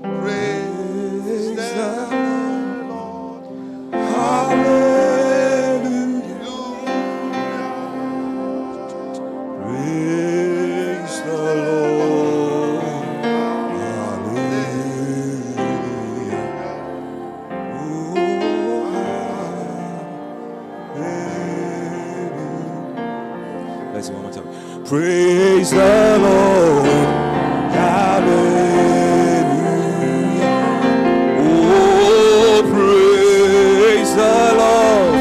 Praise 0.03 1.55
the 1.55 2.87
Lord. 2.89 3.45
Hallelujah. 3.93 4.88
Praise 24.89 25.71
the 25.71 26.19
Lord. 26.19 26.87
Hallelujah. 27.77 28.49
Oh, 31.45 32.63
praise 32.73 34.15
the 34.15 34.55
Lord. 34.57 35.15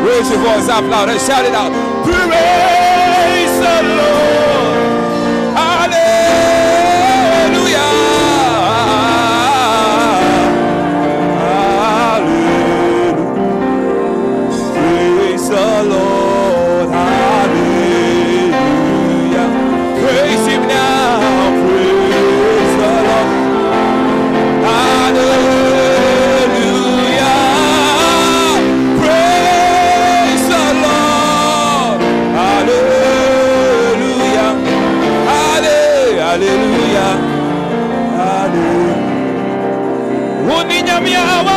Raise 0.04 0.28
your 0.28 0.40
voice 0.40 0.68
up 0.68 0.84
loud 0.90 1.08
and 1.08 1.20
shout 1.20 1.44
it 1.44 1.54
out. 1.54 1.70
Praise 2.04 3.58
the 3.60 3.82
Lord. 3.96 4.45
Yeah. 41.06 41.55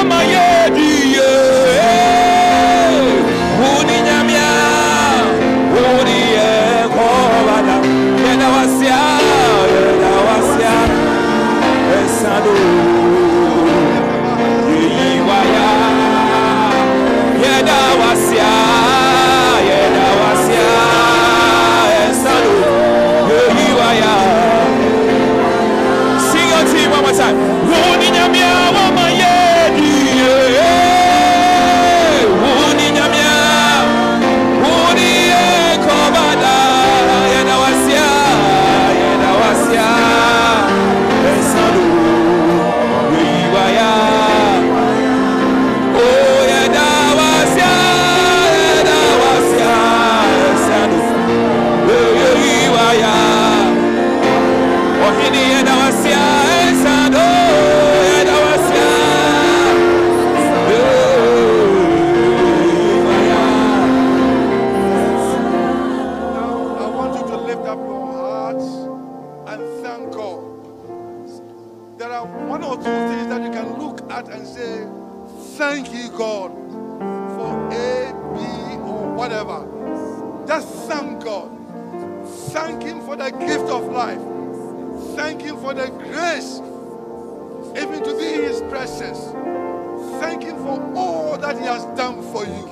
Him 90.49 90.57
for 90.63 90.93
all 90.95 91.37
that 91.37 91.57
He 91.57 91.65
has 91.65 91.83
done 91.97 92.21
for 92.31 92.45
you. 92.45 92.63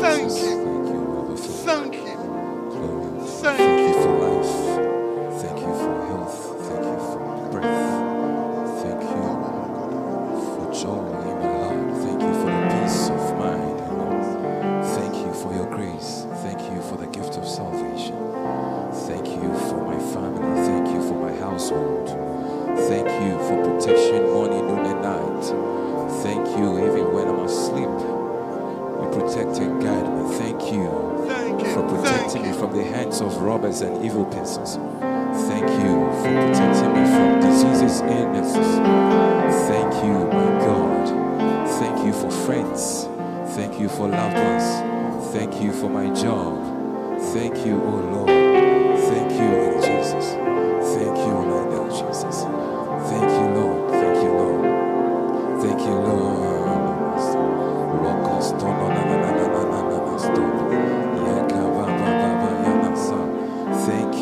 Thank 0.00 0.32
Him. 0.32 1.36
Thank 1.36 1.94
Him. 1.94 2.18
Thank 3.42 3.58
Thank 3.58 3.80
Him. 3.80 3.87
And 33.80 34.04
evil 34.04 34.24
persons. 34.26 34.76
Thank 35.48 35.68
you 35.82 36.10
for 36.18 36.30
protecting 36.34 36.92
me 36.94 37.04
from 37.14 37.40
diseases, 37.40 38.00
and 38.00 38.10
illnesses. 38.10 38.68
Thank 39.68 40.04
you, 40.04 40.12
my 40.12 40.50
God. 40.66 41.68
Thank 41.78 42.04
you 42.06 42.12
for 42.12 42.30
friends. 42.30 43.08
Thank 43.54 43.78
you 43.80 43.88
for 43.88 44.08
loved 44.08 44.36
ones. 44.36 45.32
Thank 45.32 45.60
you 45.62 45.72
for 45.72 45.88
my 45.88 46.12
job. 46.14 47.20
Thank 47.34 47.66
you, 47.66 47.80
oh 47.82 48.00
Lord. 48.14 49.00
Thank 49.00 49.32
you, 49.32 49.80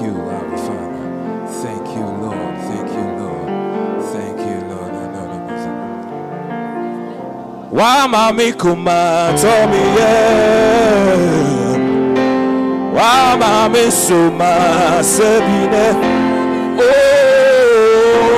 you, 0.03 0.15
our 0.37 0.59
Father. 0.65 1.47
Thank 1.63 1.87
you, 1.97 2.07
Lord. 2.25 2.55
Thank 2.69 2.89
you, 2.99 3.07
Lord. 3.21 3.49
Thank 4.13 4.39
you, 4.49 4.59
Lord. 4.71 4.77
Wá 7.77 8.07
máa 8.09 8.33
mi 8.33 8.53
kò 8.63 8.71
máa 8.87 9.33
tọ́ 9.43 9.59
mi 9.71 9.81
yẹ. 9.99 10.17
Wá 12.97 13.37
máa 13.41 13.69
mi 13.73 13.85
so 14.05 14.21
máa 14.39 15.03
sẹ́bi 15.15 15.59
nẹ́. 15.73 15.91
Ó 16.79 16.89
oh, 16.89 18.31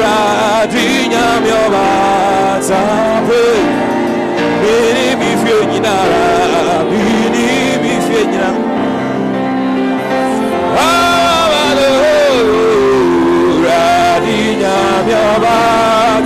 ra 0.00 0.16
àdínyá 0.60 1.24
mi 1.42 1.50
ọba 1.64 1.84
àtàpé. 2.54 3.42
Mi 4.60 4.74
ní 4.96 5.06
mi 5.20 5.30
fi 5.40 5.50
òyìn 5.58 5.82
náà 5.86 6.02
rà. 6.12 6.65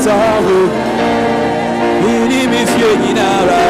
ahụ 0.06 0.58
iri 2.12 2.40
mefi 2.52 2.82
enyi 2.92 3.12
n'ara 3.18 3.62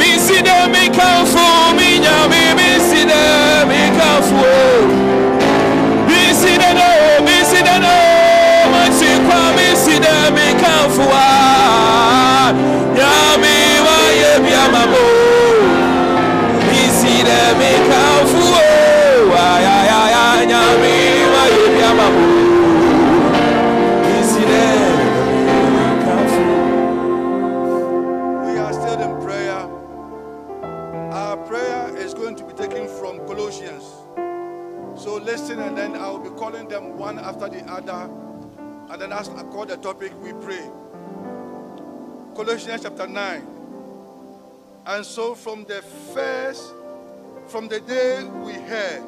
mi 0.00 0.10
si 0.26 0.42
na 0.46 0.56
mi 0.72 0.84
kanfu 0.96 1.44
mi 1.76 1.98
nya 2.04 2.16
mi 2.32 2.42
mi 2.58 2.68
si 2.88 3.00
na 3.10 3.20
mi 3.70 3.80
kanfu 3.98 4.44
mi 6.08 6.22
si 6.40 6.52
na 6.62 6.70
na 6.78 6.88
mi 7.26 7.36
si 7.50 7.60
na 7.66 7.74
na 7.84 7.94
o 8.64 8.68
mo 8.72 8.82
kwa 9.26 9.40
mi 9.56 9.68
si 9.84 9.94
na 10.04 10.14
mi 10.36 10.46
kanfu 10.62 11.04
a 11.12 12.52
nya 12.96 13.12
mi 13.42 13.56
wa 13.86 13.98
ye 14.20 14.32
bi 14.44 14.52
amabo 14.64 15.04
mi 16.68 16.82
si 16.98 17.14
mi. 17.58 18.13
I 39.30 39.42
call 39.44 39.66
the 39.66 39.76
topic, 39.76 40.12
we 40.22 40.32
pray. 40.32 40.70
Colossians 42.34 42.82
chapter 42.82 43.06
9. 43.06 43.46
And 44.86 45.04
so 45.04 45.34
from 45.34 45.64
the 45.64 45.82
first, 46.12 46.72
from 47.46 47.68
the 47.68 47.80
day 47.80 48.24
we 48.24 48.52
heard, 48.52 49.02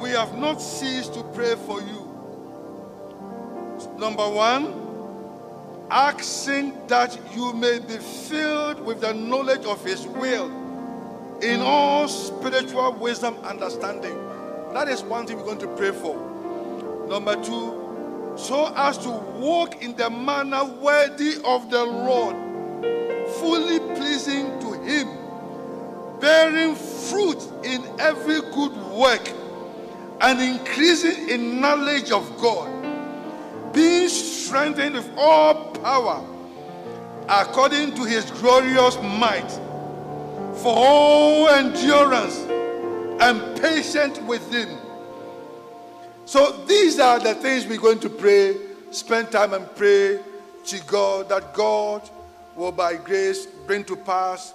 we 0.00 0.10
have 0.10 0.36
not 0.38 0.60
ceased 0.60 1.14
to 1.14 1.22
pray 1.34 1.54
for 1.54 1.80
you. 1.80 2.02
Number 3.98 4.28
one, 4.28 4.86
asking 5.90 6.86
that 6.88 7.18
you 7.34 7.52
may 7.54 7.78
be 7.78 7.96
filled 7.96 8.80
with 8.80 9.00
the 9.00 9.12
knowledge 9.14 9.64
of 9.64 9.84
His 9.84 10.06
will 10.06 10.50
in 11.42 11.60
all 11.60 12.08
spiritual 12.08 12.92
wisdom 12.92 13.36
understanding. 13.44 14.16
That 14.72 14.88
is 14.88 15.02
one 15.02 15.26
thing 15.26 15.38
we're 15.38 15.44
going 15.44 15.58
to 15.58 15.68
pray 15.76 15.92
for. 15.92 16.16
Number 17.08 17.42
two, 17.42 17.75
so 18.36 18.72
as 18.76 18.98
to 18.98 19.10
walk 19.10 19.82
in 19.82 19.96
the 19.96 20.10
manner 20.10 20.64
worthy 20.64 21.36
of 21.44 21.70
the 21.70 21.82
Lord, 21.82 22.36
fully 23.40 23.78
pleasing 23.96 24.58
to 24.60 24.72
Him, 24.82 25.08
bearing 26.20 26.74
fruit 26.74 27.42
in 27.64 27.82
every 27.98 28.40
good 28.52 28.76
work, 28.92 29.28
and 30.20 30.40
increasing 30.40 31.28
in 31.28 31.60
knowledge 31.60 32.10
of 32.10 32.36
God, 32.38 33.72
being 33.72 34.08
strengthened 34.08 34.94
with 34.94 35.10
all 35.16 35.72
power 35.72 36.24
according 37.28 37.94
to 37.94 38.04
His 38.04 38.30
glorious 38.30 38.96
might, 39.02 39.50
for 40.58 40.74
all 40.74 41.48
endurance 41.48 42.38
and 43.20 43.60
patience 43.60 44.18
with 44.20 44.52
Him. 44.52 44.85
So 46.26 46.50
these 46.66 46.98
are 46.98 47.20
the 47.20 47.34
things 47.34 47.66
we're 47.66 47.78
going 47.80 48.00
to 48.00 48.10
pray, 48.10 48.56
spend 48.90 49.30
time 49.30 49.54
and 49.54 49.64
pray 49.76 50.18
to 50.66 50.84
God 50.84 51.28
that 51.28 51.54
God 51.54 52.02
will 52.56 52.72
by 52.72 52.96
grace 52.96 53.46
bring 53.46 53.84
to 53.84 53.94
pass 53.94 54.52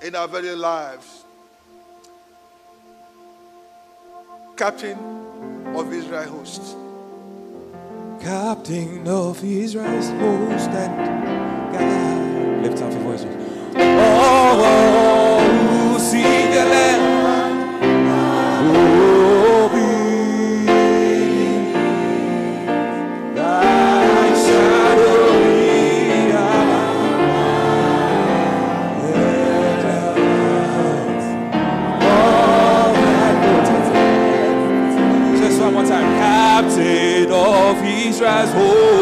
in 0.00 0.14
our 0.14 0.28
very 0.28 0.54
lives. 0.54 1.24
Captain 4.56 4.96
of 5.74 5.92
Israel 5.92 6.28
host. 6.28 6.76
Captain 8.20 9.06
of 9.08 9.42
Israel's 9.42 10.08
host 10.10 10.70
and 10.70 11.72
God. 11.72 12.62
Lift 12.64 12.80
up 12.80 12.92
your 12.92 13.02
voices. 13.02 13.34
Oh, 13.76 14.54
who 14.56 15.07
of 38.28 38.48
Israel's 38.48 38.97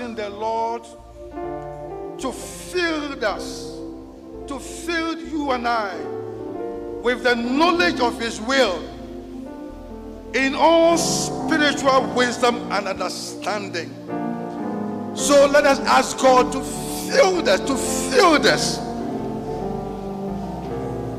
asking 0.00 0.14
the 0.14 0.30
Lord 0.30 0.82
to 2.18 2.32
fill 2.32 3.24
us, 3.24 3.76
to 4.46 4.58
fill 4.58 5.18
you 5.18 5.50
and 5.50 5.68
I 5.68 5.94
with 7.02 7.22
the 7.22 7.34
knowledge 7.34 8.00
of 8.00 8.18
His 8.18 8.40
will 8.40 8.82
in 10.34 10.54
all 10.54 10.96
spiritual 10.96 12.06
wisdom 12.14 12.56
and 12.72 12.88
understanding. 12.88 13.92
So 15.14 15.46
let 15.46 15.66
us 15.66 15.80
ask 15.80 16.18
God 16.18 16.50
to 16.52 16.62
fill 16.62 17.46
us, 17.48 17.60
to 17.60 17.76
fill 18.10 18.46
us 18.46 18.78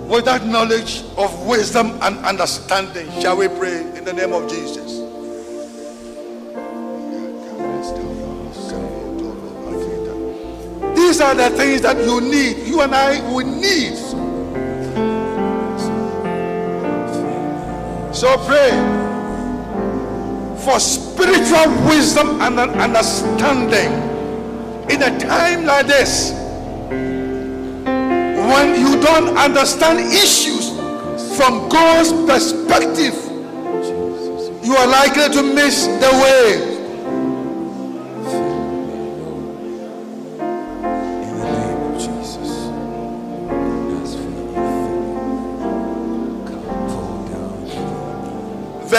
with 0.09 0.25
that 0.25 0.45
knowledge 0.45 1.03
of 1.17 1.45
wisdom 1.45 1.99
and 2.01 2.17
understanding. 2.25 3.11
Shall 3.21 3.37
we 3.37 3.47
pray 3.47 3.81
in 3.95 4.05
the 4.05 4.13
name 4.13 4.33
of 4.33 4.49
Jesus? 4.49 5.00
These 11.11 11.19
are 11.19 11.35
the 11.35 11.49
things 11.49 11.81
that 11.81 11.97
you 11.97 12.21
need. 12.21 12.65
You 12.65 12.79
and 12.79 12.95
I 12.95 13.19
will 13.29 13.45
need. 13.45 13.97
So 18.15 18.37
pray 18.47 18.71
for 20.63 20.79
spiritual 20.79 21.67
wisdom 21.89 22.39
and 22.39 22.57
understanding 22.57 23.91
in 24.89 25.03
a 25.03 25.19
time 25.19 25.65
like 25.65 25.87
this 25.87 26.31
when 28.47 28.79
you 28.79 28.97
don't 29.01 29.37
understand 29.37 29.99
issues 30.13 30.69
from 31.35 31.67
God's 31.67 32.13
perspective. 32.23 33.15
You 34.63 34.77
are 34.77 34.87
likely 34.87 35.27
to 35.27 35.43
miss 35.43 35.87
the 35.87 36.09
way. 36.23 36.70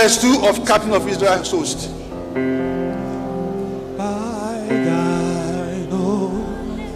Verse 0.02 0.20
2 0.20 0.48
of 0.48 0.66
Captain 0.66 0.92
of 0.94 1.06
Israel's 1.06 1.48
host. 1.48 1.88
By 3.96 4.66
thine 4.68 5.92
own 5.92 6.90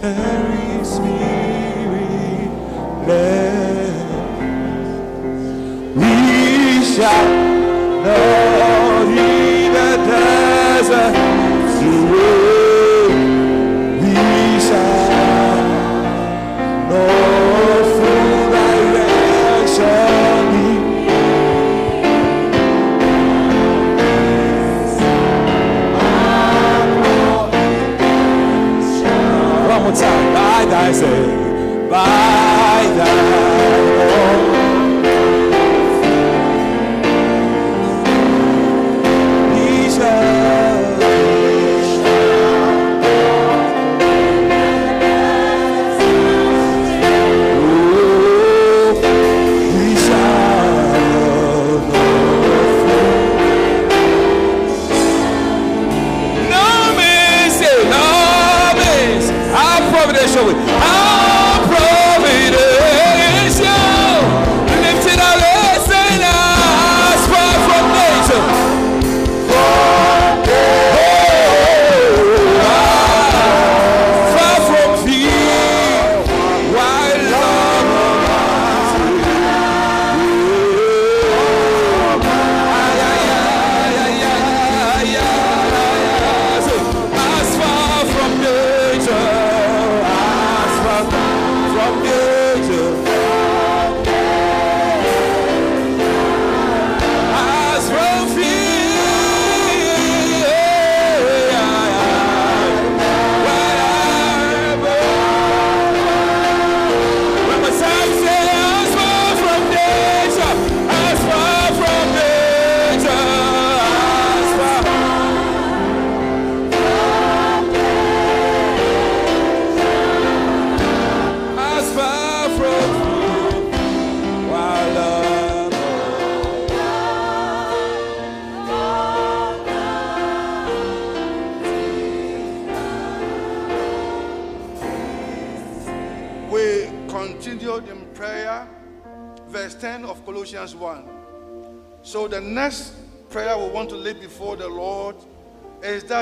Spirit, 0.85 2.51
we 5.95 6.85
shall 6.85 7.46
thy 30.77 30.93
say, 30.93 31.89
by 31.89 32.46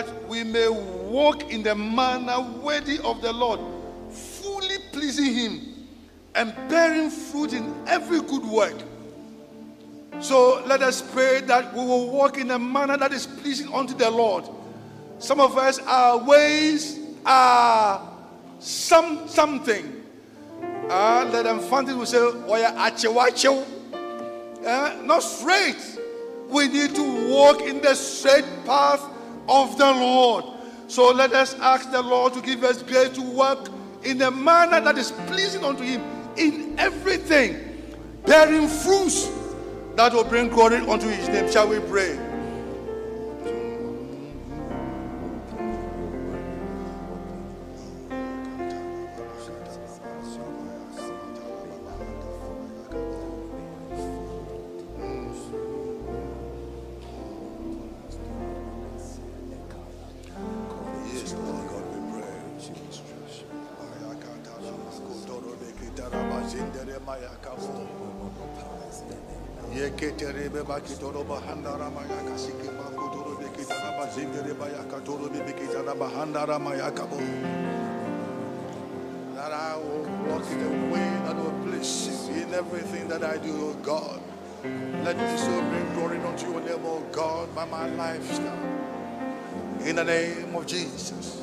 that 0.05 0.29
we 0.29 0.45
may 0.45 0.69
walk 0.69 1.51
in 1.51 1.63
the 1.63 1.75
manner 1.75 2.41
worthy 2.63 2.99
of 3.01 3.21
the 3.23 3.33
Lord, 3.33 3.61
fully 4.13 4.77
pleasing 4.93 5.35
Him 5.35 5.61
and 6.35 6.55
bearing 6.69 7.11
fruit 7.11 7.53
in 7.53 7.75
every 7.87 8.21
good 8.21 8.45
work. 8.45 8.75
So 10.21 10.63
let 10.67 10.83
us 10.83 11.03
pray 11.03 11.41
that 11.43 11.75
we 11.75 11.81
will 11.81 12.11
walk 12.11 12.39
in 12.39 12.51
a 12.51 12.59
manner 12.59 12.97
that 12.97 13.13
is 13.13 13.27
pleasing 13.27 13.73
unto 13.73 13.95
the 13.95 14.11
Lord. 14.11 14.45
Some 15.19 15.41
of 15.41 15.57
us, 15.59 15.79
our 15.81 16.19
ways 16.19 16.99
are 17.27 18.11
some 18.59 19.27
something. 19.29 20.03
Ah, 20.89 21.29
let 21.33 21.45
them 21.45 21.61
find 21.61 21.89
it. 21.89 21.97
We 21.97 22.07
say. 22.07 22.19
Eh, 24.67 25.03
not 25.03 25.23
straight. 25.23 25.99
We 26.49 26.69
need 26.69 26.95
to 26.95 27.31
walk 27.31 27.63
in 27.63 27.81
the 27.81 27.95
straight 27.95 28.45
path 28.65 29.03
of 29.49 29.77
the 29.79 29.91
Lord. 29.91 30.45
So 30.89 31.11
let 31.13 31.33
us 31.33 31.55
ask 31.55 31.91
the 31.91 32.03
Lord 32.03 32.35
to 32.35 32.41
give 32.41 32.63
us 32.65 32.83
grace 32.83 33.11
to 33.11 33.23
work 33.23 33.69
in 34.03 34.21
a 34.23 34.31
manner 34.31 34.81
that 34.81 34.99
is 34.99 35.13
pleasing 35.27 35.65
unto 35.65 35.83
Him 35.83 36.03
in 36.37 36.79
everything, 36.79 37.59
bearing 38.27 38.69
fruits 38.69 39.31
that 39.97 40.13
will 40.13 40.25
bring 40.25 40.49
glory 40.49 40.79
unto 40.79 41.09
His 41.09 41.29
name. 41.29 41.51
Shall 41.51 41.69
we 41.69 41.81
pray? 41.81 42.34
Let 85.17 85.31
me 85.31 85.39
so 85.39 85.61
bring 85.71 85.93
glory 85.95 86.19
unto 86.19 86.51
your 86.51 86.61
name, 86.61 86.85
O 86.85 87.01
God, 87.13 87.55
by 87.55 87.65
my 87.67 87.89
lifestyle. 87.91 88.59
In 89.85 89.95
the 89.95 90.05
name 90.05 90.53
of 90.57 90.67
Jesus. 90.67 91.41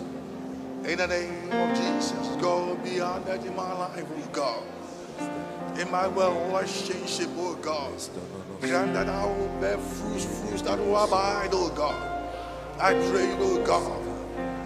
In 0.84 0.98
the 0.98 1.08
name 1.08 1.50
of 1.54 1.78
Jesus. 1.78 2.28
Go 2.42 2.76
beyond 2.84 3.26
that 3.28 3.46
in 3.46 3.56
my 3.56 3.72
life, 3.72 4.04
oh 4.04 4.30
God. 4.34 4.64
In 5.80 5.90
my 5.90 6.08
relationship, 6.08 7.30
oh 7.38 7.56
God. 7.62 7.94
Grant 8.60 8.94
that 8.94 9.08
I 9.08 9.26
will 9.26 9.48
bear 9.62 9.78
fruits, 9.78 10.26
fruits 10.26 10.64
that 10.64 10.78
will 10.78 10.98
abide, 10.98 11.50
oh 11.54 11.70
God. 11.70 12.30
I 12.78 12.94
pray, 13.10 13.34
oh 13.40 13.64
God. 13.66 14.02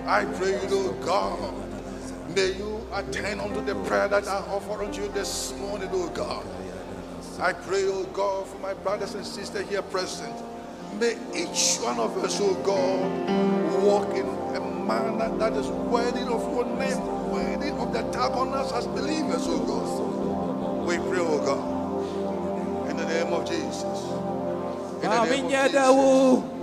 I 0.08 0.26
pray, 0.26 0.58
oh 0.72 0.94
God. 1.06 2.36
May 2.36 2.54
you 2.54 2.88
attend 2.92 3.40
unto 3.40 3.64
the 3.64 3.76
prayer 3.88 4.08
that 4.08 4.28
I 4.28 4.38
offer 4.38 4.84
unto 4.84 5.04
you 5.04 5.10
this 5.10 5.54
morning, 5.60 5.90
oh 5.92 6.10
God. 6.10 6.44
I 7.40 7.52
pray, 7.54 7.84
oh 7.88 8.06
God, 8.14 8.48
for 8.48 8.58
my 8.60 8.74
brothers 8.74 9.14
and 9.14 9.26
sisters 9.26 9.68
here 9.68 9.82
present. 9.82 10.34
May 11.00 11.18
each 11.36 11.78
one 11.78 12.00
of 12.00 12.18
us, 12.24 12.40
oh 12.42 12.54
God, 12.64 13.84
walk 13.84 14.16
in 14.16 14.26
a 14.56 14.62
manner 14.62 15.38
that 15.38 15.54
is 15.54 15.68
worthy 15.68 16.22
of 16.22 16.42
your 16.54 16.66
name, 16.66 17.30
worthy 17.30 17.70
of 17.72 17.92
the 17.92 18.04
tag 18.12 18.32
on 18.32 18.54
us 18.54 18.72
as 18.72 18.88
believers, 18.88 19.44
oh 19.48 19.60
God. 19.60 20.88
We 20.88 20.96
pray, 21.10 21.20
oh 21.20 21.40
God, 21.40 22.90
in 22.90 22.98
the 22.98 23.06
name 23.06 23.34
of 23.34 23.46
Jesus. 23.48 23.84
In 25.04 25.10
the 25.10 25.26
name 25.26 25.46
of 25.46 25.52
Jesus. 25.52 26.55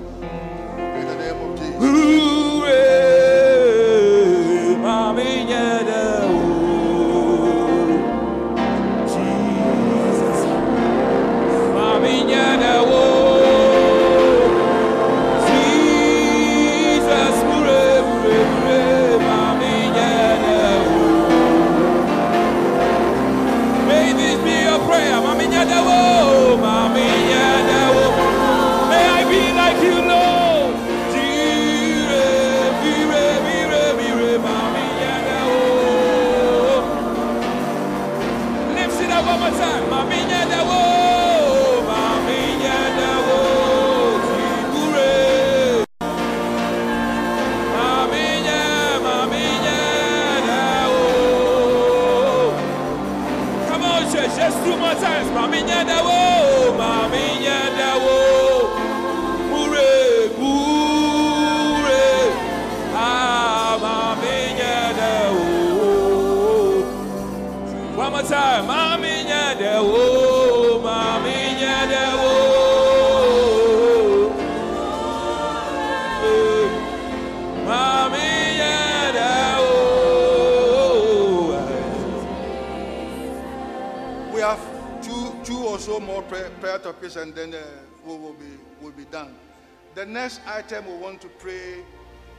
Item 90.72 90.86
we 90.86 90.96
want 91.02 91.20
to 91.20 91.28
pray 91.28 91.84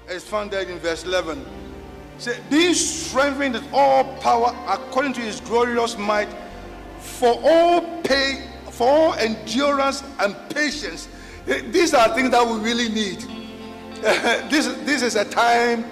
is 0.09 0.23
found 0.23 0.49
there 0.51 0.67
in 0.67 0.79
verse 0.79 1.03
11. 1.03 1.45
Say, 2.17 2.39
being 2.49 2.73
strengthened 2.73 3.53
with 3.53 3.67
all 3.71 4.03
power 4.17 4.55
according 4.67 5.13
to 5.13 5.21
his 5.21 5.39
glorious 5.39 5.97
might 5.97 6.29
for 6.99 7.39
all 7.43 8.01
pay, 8.01 8.47
for 8.71 8.87
all 8.87 9.13
endurance 9.15 10.03
and 10.19 10.35
patience. 10.49 11.09
These 11.45 11.93
are 11.93 12.13
things 12.15 12.31
that 12.31 12.45
we 12.45 12.59
really 12.59 12.89
need. 12.89 13.21
this, 14.49 14.67
this 14.83 15.01
is 15.01 15.15
a 15.15 15.25
time 15.25 15.85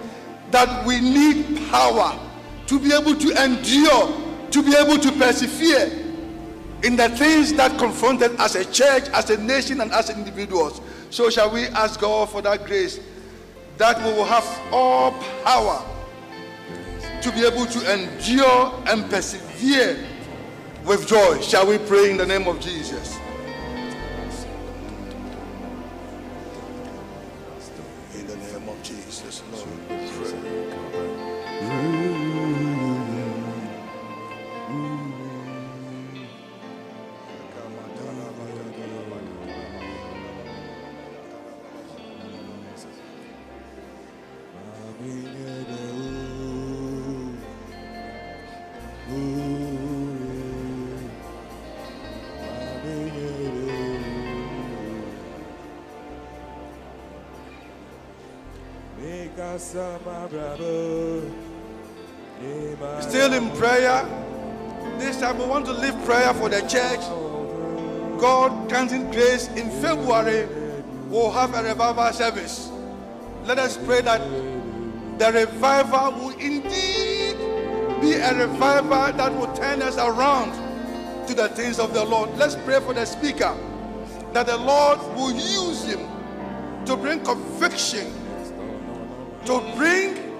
that 0.50 0.86
we 0.86 1.00
need 1.00 1.70
power 1.70 2.18
to 2.68 2.80
be 2.80 2.94
able 2.94 3.16
to 3.16 3.44
endure, 3.44 4.50
to 4.50 4.64
be 4.64 4.76
able 4.76 4.98
to 4.98 5.12
persevere 5.12 5.92
in 6.84 6.96
the 6.96 7.10
things 7.10 7.54
that 7.54 7.78
confronted 7.78 8.32
as 8.40 8.56
a 8.56 8.66
church, 8.66 9.10
as 9.10 9.30
a 9.30 9.38
nation, 9.38 9.82
and 9.82 9.92
as 9.92 10.10
individuals. 10.10 10.82
So, 11.12 11.30
shall 11.30 11.52
we 11.52 11.66
ask 11.66 12.00
God 12.00 12.30
for 12.30 12.42
that 12.42 12.66
grace 12.66 13.00
that 13.78 13.98
we 13.98 14.14
will 14.14 14.24
have 14.24 14.46
all 14.72 15.12
power 15.44 15.84
to 17.22 17.32
be 17.34 17.46
able 17.46 17.66
to 17.66 17.94
endure 17.94 18.82
and 18.88 19.10
persevere 19.10 20.00
with 20.86 21.08
joy? 21.08 21.42
Shall 21.42 21.68
we 21.68 21.80
pray 21.80 22.12
in 22.12 22.18
the 22.18 22.26
name 22.26 22.48
of 22.48 22.62
Jesus? 22.62 23.18
Still 63.02 63.34
in 63.34 63.50
prayer. 63.58 64.06
This 64.98 65.20
time 65.20 65.38
we 65.40 65.46
want 65.46 65.66
to 65.66 65.74
lift 65.74 66.04
prayer 66.06 66.34
for 66.34 66.48
the 66.48 66.62
church. 66.62 67.02
God 68.20 68.70
granting 68.70 69.12
grace 69.12 69.48
in 69.50 69.70
February, 69.82 70.48
we'll 71.10 71.32
have 71.32 71.54
a 71.54 71.64
revival 71.64 72.14
service. 72.14 72.72
Let 73.44 73.60
us 73.60 73.78
pray 73.78 74.02
that 74.02 74.22
the 75.20 75.32
revival 75.34 76.12
will 76.14 76.38
indeed 76.40 77.38
be 78.00 78.14
a 78.14 78.34
revival 78.48 79.12
that 79.18 79.36
will 79.36 79.52
turn 79.54 79.82
us 79.82 79.98
around 79.98 80.54
to 81.28 81.34
the 81.34 81.50
things 81.50 81.78
of 81.80 81.94
the 81.94 82.06
Lord. 82.06 82.30
Let's 82.38 82.56
pray 82.56 82.80
for 82.80 82.94
the 82.94 83.06
speaker 83.06 83.56
that 84.34 84.48
the 84.48 84.58
Lord 84.58 85.00
will 85.16 85.32
use 85.32 85.84
him 85.84 86.08
to 86.86 86.96
bring 86.96 87.20
conviction, 87.24 88.14
to 89.46 89.74
bring 89.76 90.32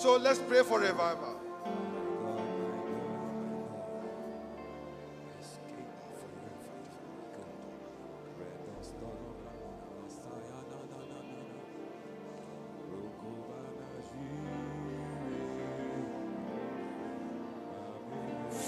So 0.00 0.16
let's 0.16 0.38
pray 0.38 0.62
for 0.62 0.80
revival. 0.80 1.36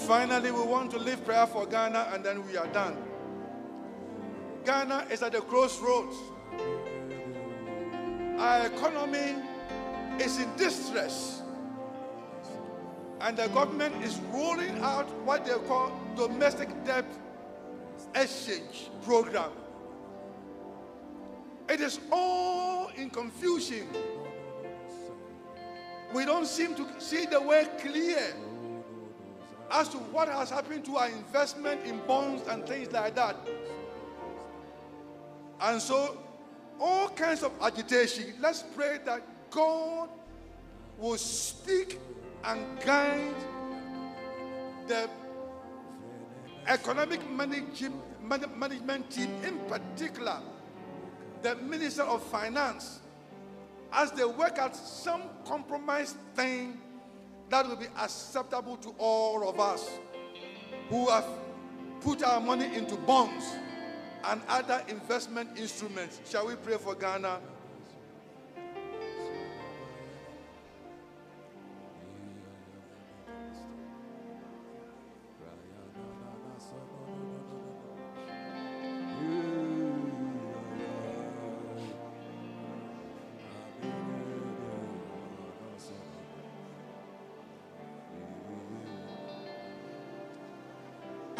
Finally, 0.05 0.51
we 0.51 0.61
want 0.61 0.91
to 0.91 0.99
leave 0.99 1.25
prayer 1.25 1.47
for 1.47 1.65
Ghana 1.65 2.09
and 2.13 2.23
then 2.23 2.45
we 2.45 2.57
are 2.57 2.67
done. 2.67 3.12
Ghana 4.65 5.07
is 5.11 5.21
at 5.21 5.33
the 5.33 5.41
crossroads. 5.41 6.15
Our 8.37 8.67
economy 8.67 9.35
is 10.19 10.39
in 10.39 10.55
distress. 10.55 11.41
And 13.21 13.37
the 13.37 13.47
government 13.49 14.03
is 14.03 14.19
rolling 14.31 14.77
out 14.79 15.09
what 15.25 15.45
they 15.45 15.53
call 15.67 15.91
domestic 16.15 16.69
debt 16.85 17.05
exchange 18.15 18.89
program. 19.03 19.51
It 21.69 21.79
is 21.79 21.99
all 22.11 22.89
in 22.95 23.09
confusion. 23.09 23.87
We 26.13 26.25
don't 26.25 26.45
seem 26.45 26.75
to 26.75 26.85
see 26.99 27.25
the 27.25 27.41
way 27.41 27.67
clear 27.79 28.33
as 29.71 29.89
to 29.89 29.97
what 29.97 30.27
has 30.27 30.49
happened 30.49 30.85
to 30.85 30.97
our 30.97 31.09
investment 31.09 31.83
in 31.85 31.99
bonds 32.05 32.47
and 32.47 32.65
things 32.67 32.91
like 32.91 33.15
that. 33.15 33.35
And 35.63 35.81
so, 35.81 36.17
all 36.77 37.07
kinds 37.07 37.41
of 37.41 37.53
agitation. 37.61 38.33
Let's 38.41 38.63
pray 38.75 38.99
that 39.05 39.21
God 39.49 40.09
will 40.97 41.17
speak 41.17 41.99
and 42.43 42.65
guide 42.81 43.33
the 44.87 45.09
economic 46.67 47.21
manage- 47.31 47.89
management 48.21 49.09
team, 49.09 49.29
in 49.45 49.57
particular, 49.69 50.41
the 51.41 51.55
Minister 51.55 52.03
of 52.03 52.21
Finance, 52.23 52.99
as 53.93 54.11
they 54.11 54.25
work 54.25 54.57
out 54.57 54.75
some 54.75 55.21
compromise 55.45 56.15
thing 56.35 56.77
that 57.49 57.65
will 57.65 57.77
be 57.77 57.87
acceptable 57.97 58.75
to 58.77 58.93
all 58.97 59.47
of 59.47 59.61
us 59.61 59.89
who 60.89 61.09
have 61.09 61.25
put 62.01 62.21
our 62.21 62.41
money 62.41 62.65
into 62.75 62.97
bonds 62.97 63.45
and 64.25 64.41
other 64.47 64.81
investment 64.87 65.57
instruments. 65.57 66.19
Shall 66.29 66.47
we 66.47 66.55
pray 66.55 66.77
for 66.77 66.95
Ghana? 66.95 67.39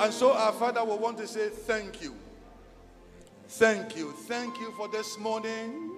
And 0.04 0.14
so 0.14 0.34
our 0.34 0.52
Father 0.52 0.84
will 0.84 0.98
want 1.00 1.18
to 1.20 1.28
say 1.28 1.48
thank 1.48 2.02
you. 2.02 2.14
Thank 3.64 3.96
you. 3.96 4.12
Thank 4.12 4.60
you 4.60 4.74
for 4.74 4.90
this 4.90 5.18
morning 5.18 5.90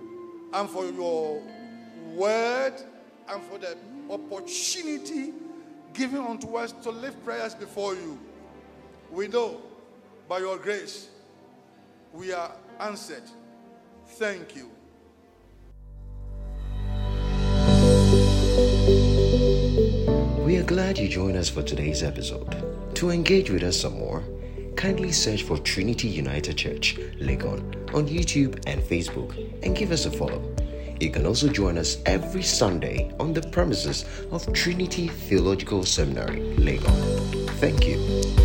and 0.53 0.70
for 0.70 0.86
your 0.86 1.41
word 2.13 2.74
and 3.28 3.41
for 3.41 3.57
the 3.57 3.76
opportunity 4.07 5.34
given 5.91 6.20
unto 6.20 6.57
us 6.57 6.74
to 6.84 6.91
lift 6.91 7.26
prayers 7.26 7.55
before 7.55 7.95
you. 7.95 8.20
We 9.09 9.30
know 9.30 9.61
by 10.30 10.41
your 10.41 10.59
grace 10.59 11.09
we 12.13 12.32
are 12.32 12.51
answered. 12.80 13.24
Thank 14.09 14.55
you. 14.55 14.70
We 20.43 20.57
are 20.57 20.66
glad 20.68 20.99
you 20.99 21.09
joined 21.09 21.36
us 21.36 21.49
for 21.49 21.63
today's 21.63 22.03
episode. 22.03 22.93
To 22.93 23.09
engage 23.09 23.49
with 23.49 23.63
us 23.63 23.82
some 23.82 23.97
more, 23.97 24.24
kindly 24.76 25.11
search 25.11 25.43
for 25.43 25.57
Trinity 25.57 26.07
United 26.07 26.57
Church, 26.57 26.97
Legon, 27.19 27.61
on 27.93 28.07
YouTube 28.07 28.61
and 28.67 28.82
Facebook 28.82 29.36
and 29.63 29.76
give 29.76 29.91
us 29.91 30.05
a 30.05 30.11
follow. 30.11 30.41
You 30.99 31.11
can 31.11 31.26
also 31.26 31.49
join 31.49 31.78
us 31.78 31.97
every 32.05 32.43
Sunday 32.43 33.11
on 33.19 33.34
the 33.34 33.41
premises 33.41 34.05
of 34.32 34.51
Trinity 34.53 35.07
Theological 35.07 35.84
Seminary, 35.84 36.39
Legon. 36.57 37.49
Thank 37.59 37.88
you. 37.88 38.45